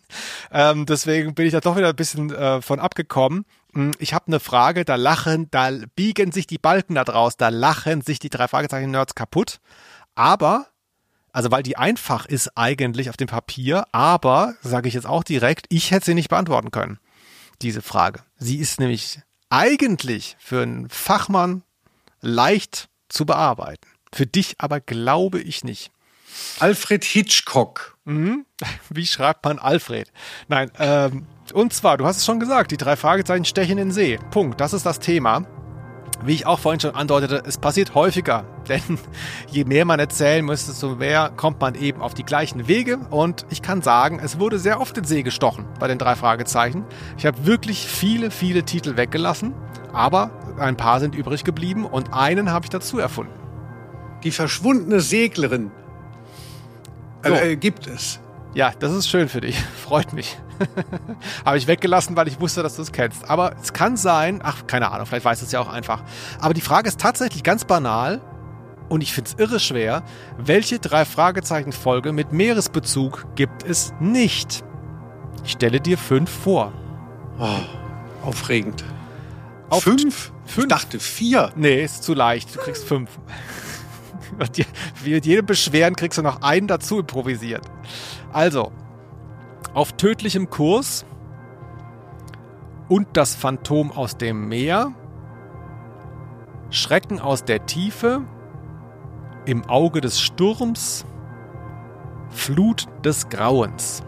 [0.52, 3.46] Ähm, deswegen bin ich da doch wieder ein bisschen äh, von abgekommen.
[3.74, 7.48] Hm, Ich habe eine Frage, da lachen, da biegen sich die Balken da draus, da
[7.48, 9.60] lachen sich die drei Fragezeichen-Nerds kaputt.
[10.16, 10.68] Aber
[11.32, 15.66] also weil die einfach ist eigentlich auf dem Papier, aber, sage ich jetzt auch direkt,
[15.68, 16.98] ich hätte sie nicht beantworten können,
[17.62, 18.22] diese Frage.
[18.38, 21.64] Sie ist nämlich eigentlich für einen Fachmann
[22.22, 23.88] leicht zu bearbeiten.
[24.12, 25.92] Für dich aber glaube ich nicht.
[26.60, 27.98] Alfred Hitchcock.
[28.06, 28.46] Mhm.
[28.90, 30.12] Wie schreibt man Alfred?
[30.48, 33.92] Nein, ähm, und zwar, du hast es schon gesagt, die drei Fragezeichen stechen in den
[33.92, 34.20] See.
[34.32, 34.60] Punkt.
[34.60, 35.46] Das ist das Thema.
[36.26, 39.00] Wie ich auch vorhin schon andeutete, es passiert häufiger, denn
[39.50, 43.46] je mehr man erzählen muss, desto mehr kommt man eben auf die gleichen Wege und
[43.50, 46.84] ich kann sagen, es wurde sehr oft in See gestochen bei den drei Fragezeichen.
[47.18, 49.54] Ich habe wirklich viele, viele Titel weggelassen,
[49.94, 53.34] aber ein paar sind übrig geblieben und einen habe ich dazu erfunden.
[54.24, 55.72] Die verschwundene Seglerin.
[57.24, 57.34] So.
[57.34, 58.20] Äh, gibt es.
[58.56, 59.60] Ja, das ist schön für dich.
[59.84, 60.38] Freut mich.
[61.46, 63.30] Habe ich weggelassen, weil ich wusste, dass du es kennst.
[63.30, 66.02] Aber es kann sein, ach, keine Ahnung, vielleicht weißt du es ja auch einfach.
[66.40, 68.22] Aber die Frage ist tatsächlich ganz banal
[68.88, 70.04] und ich finde es irre schwer.
[70.38, 74.64] Welche drei Fragezeichen-Folge mit Meeresbezug gibt es nicht?
[75.44, 76.72] Ich stelle dir fünf vor.
[77.38, 78.86] Oh, aufregend.
[79.70, 80.32] Auf fünf?
[80.48, 81.52] Ich dachte vier.
[81.58, 82.56] Nee, ist zu leicht.
[82.56, 83.10] Du kriegst fünf.
[84.40, 84.58] Und
[85.04, 87.64] Wie mit jedem Beschweren kriegst du noch einen dazu improvisiert.
[88.32, 88.72] Also,
[89.74, 91.06] auf tödlichem Kurs
[92.88, 94.94] und das Phantom aus dem Meer,
[96.70, 98.22] Schrecken aus der Tiefe,
[99.46, 101.06] im Auge des Sturms,
[102.30, 104.04] Flut des Grauens.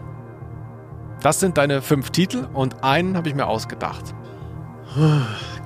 [1.20, 4.14] Das sind deine fünf Titel und einen habe ich mir ausgedacht.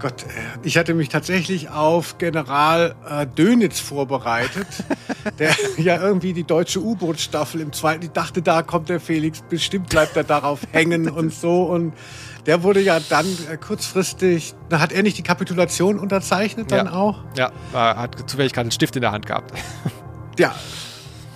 [0.00, 0.26] Gott, äh,
[0.64, 4.66] ich hatte mich tatsächlich auf General äh, Dönitz vorbereitet,
[5.38, 9.88] der ja irgendwie die deutsche U-Boot-Staffel im zweiten, ich dachte, da kommt der Felix, bestimmt
[9.88, 11.94] bleibt er darauf hängen und so und
[12.46, 16.92] der wurde ja dann äh, kurzfristig, hat er nicht die Kapitulation unterzeichnet dann ja.
[16.92, 17.18] auch?
[17.36, 19.52] Ja, er hat zufällig gerade einen Stift in der Hand gehabt.
[20.38, 20.54] Ja.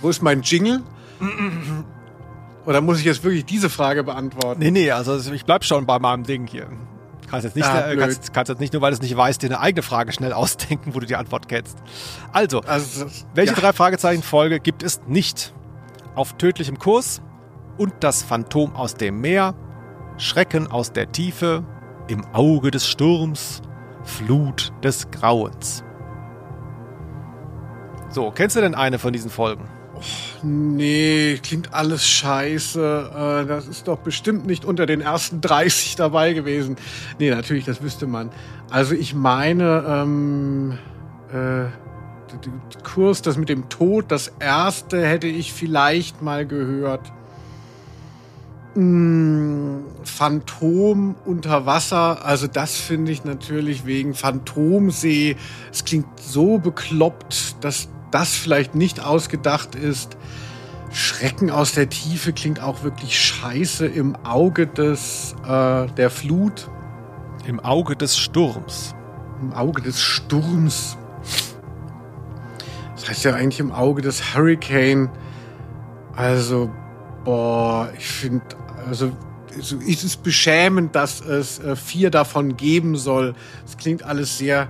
[0.01, 0.82] Wo ist mein Jingle?
[2.64, 4.59] Oder muss ich jetzt wirklich diese Frage beantworten?
[4.59, 6.68] Nee, nee, also ich bleib schon bei meinem Ding hier.
[7.31, 9.42] Kannst jetzt nicht, Ah, äh, kannst, kannst jetzt nicht nur, weil du es nicht weißt,
[9.42, 11.79] dir eine eigene Frage schnell ausdenken, wo du die Antwort kennst.
[12.33, 13.61] Also, Also, welche ja.
[13.61, 15.53] drei Fragezeichen Folge gibt es nicht?
[16.14, 17.21] Auf tödlichem Kurs
[17.79, 19.55] und das Phantom aus dem Meer,
[20.18, 21.64] Schrecken aus der Tiefe,
[22.09, 23.61] im Auge des Sturms,
[24.05, 25.83] Flut des Grauens.
[28.09, 29.68] So, kennst du denn eine von diesen Folgen?
[30.43, 33.45] Nee, klingt alles scheiße.
[33.45, 36.77] Äh, das ist doch bestimmt nicht unter den ersten 30 dabei gewesen.
[37.18, 38.31] Nee, natürlich, das wüsste man.
[38.71, 40.79] Also ich meine, ähm,
[41.33, 41.67] äh,
[42.83, 47.13] Kurs, das mit dem Tod, das erste hätte ich vielleicht mal gehört.
[48.75, 55.37] Hm, Phantom unter Wasser, also das finde ich natürlich wegen Phantomsee.
[55.73, 60.17] Es klingt so bekloppt, dass das vielleicht nicht ausgedacht ist.
[60.91, 66.71] Schrecken aus der Tiefe klingt auch wirklich scheiße im Auge des äh, der Flut.
[67.47, 68.95] Im Auge des Sturms.
[69.43, 70.97] Im Auge des Sturms.
[72.95, 75.11] Das heißt ja eigentlich im Auge des Hurricane.
[76.14, 76.71] Also,
[77.22, 78.47] boah, ich finde,
[78.88, 79.13] also
[79.61, 83.34] so ist es beschämend, dass es äh, vier davon geben soll.
[83.67, 84.68] Es klingt alles sehr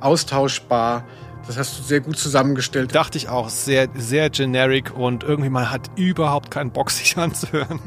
[0.00, 1.04] austauschbar.
[1.46, 2.94] Das hast du sehr gut zusammengestellt.
[2.94, 3.48] Dachte ich auch.
[3.48, 7.80] Sehr, sehr generic und irgendwie man hat überhaupt keinen Bock, sich anzuhören.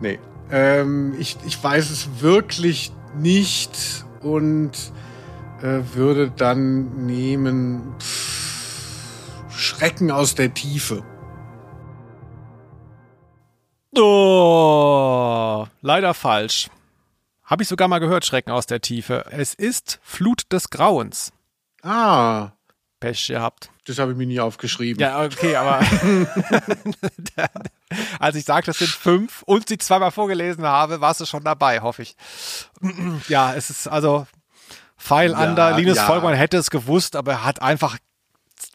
[0.00, 0.18] nee.
[0.50, 4.72] Ähm, ich, ich weiß es wirklich nicht und
[5.62, 11.02] äh, würde dann nehmen pff, Schrecken aus der Tiefe.
[13.96, 16.68] Oh, leider falsch.
[17.44, 19.26] Habe ich sogar mal gehört, Schrecken aus der Tiefe.
[19.30, 21.33] Es ist Flut des Grauens.
[21.84, 22.52] Ah.
[23.00, 23.70] Pech gehabt.
[23.86, 25.00] Das habe ich mir nie aufgeschrieben.
[25.00, 25.80] Ja, okay, aber
[28.18, 31.80] als ich sagte, es sind fünf und sie zweimal vorgelesen habe, warst du schon dabei,
[31.80, 32.16] hoffe ich.
[33.28, 34.26] ja, es ist also
[34.96, 35.76] Pfeil ja, under.
[35.76, 36.06] Linus ja.
[36.06, 37.98] Volkmann hätte es gewusst, aber er hat einfach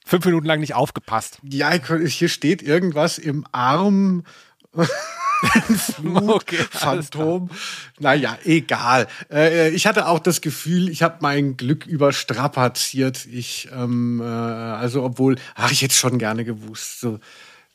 [0.06, 1.40] fünf Minuten lang nicht aufgepasst.
[1.42, 4.24] Ja, hier steht irgendwas im Arm.
[5.40, 7.50] Flut, okay, Phantom.
[8.00, 9.08] Naja, egal.
[9.32, 13.26] Äh, ich hatte auch das Gefühl, ich habe mein Glück überstrapaziert.
[13.26, 17.00] Ich, ähm, äh, also obwohl, ach, ich hätte schon gerne gewusst.
[17.00, 17.20] So,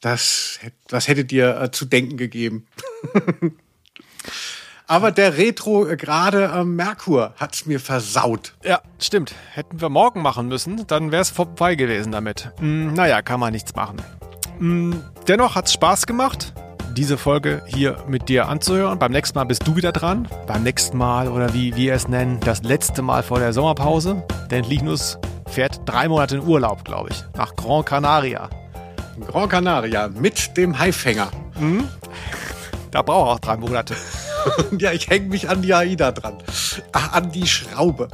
[0.00, 0.58] das,
[0.88, 2.66] das hätte dir äh, zu denken gegeben.
[4.86, 8.54] Aber der Retro, äh, gerade äh, Merkur, hat's mir versaut.
[8.62, 9.34] Ja, stimmt.
[9.52, 12.50] Hätten wir morgen machen müssen, dann wäre es vorbei gewesen damit.
[12.58, 14.02] Hm, naja, kann man nichts machen.
[14.58, 16.52] Hm, dennoch hat's Spaß gemacht
[16.94, 18.98] diese Folge hier mit dir anzuhören.
[18.98, 20.28] Beim nächsten Mal bist du wieder dran.
[20.46, 24.22] Beim nächsten Mal oder wie wir es nennen, das letzte Mal vor der Sommerpause.
[24.50, 28.48] Denn Linus fährt drei Monate in Urlaub, glaube ich, nach Gran Canaria.
[29.26, 31.30] Gran Canaria mit dem Haifänger.
[31.58, 31.88] Mhm.
[32.90, 33.96] Da braucht er auch drei Monate.
[34.78, 36.38] ja, ich hänge mich an die AIDA dran.
[36.92, 38.08] Ach, an die Schraube.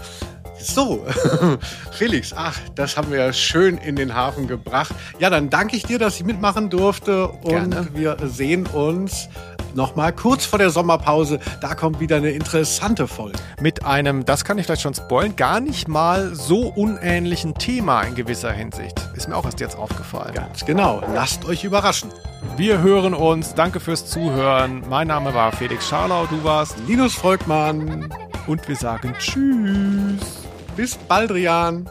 [0.62, 1.06] So,
[1.92, 4.94] Felix, ach, das haben wir schön in den Hafen gebracht.
[5.18, 7.88] Ja, dann danke ich dir, dass ich mitmachen durfte und Gerne.
[7.94, 9.28] wir sehen uns
[9.74, 11.40] nochmal kurz vor der Sommerpause.
[11.60, 13.38] Da kommt wieder eine interessante Folge.
[13.60, 18.14] Mit einem, das kann ich vielleicht schon spoilen, gar nicht mal so unähnlichen Thema in
[18.14, 19.00] gewisser Hinsicht.
[19.16, 20.34] Ist mir auch erst jetzt aufgefallen.
[20.34, 21.02] Ganz genau.
[21.14, 22.10] Lasst euch überraschen.
[22.56, 23.54] Wir hören uns.
[23.54, 24.82] Danke fürs Zuhören.
[24.88, 26.26] Mein Name war Felix Scharlau.
[26.26, 28.12] Du warst Linus Volkmann.
[28.46, 30.49] Und wir sagen Tschüss.
[30.80, 31.86] Bis Baldrian.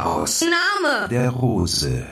[0.00, 2.06] Aus Name der Rose.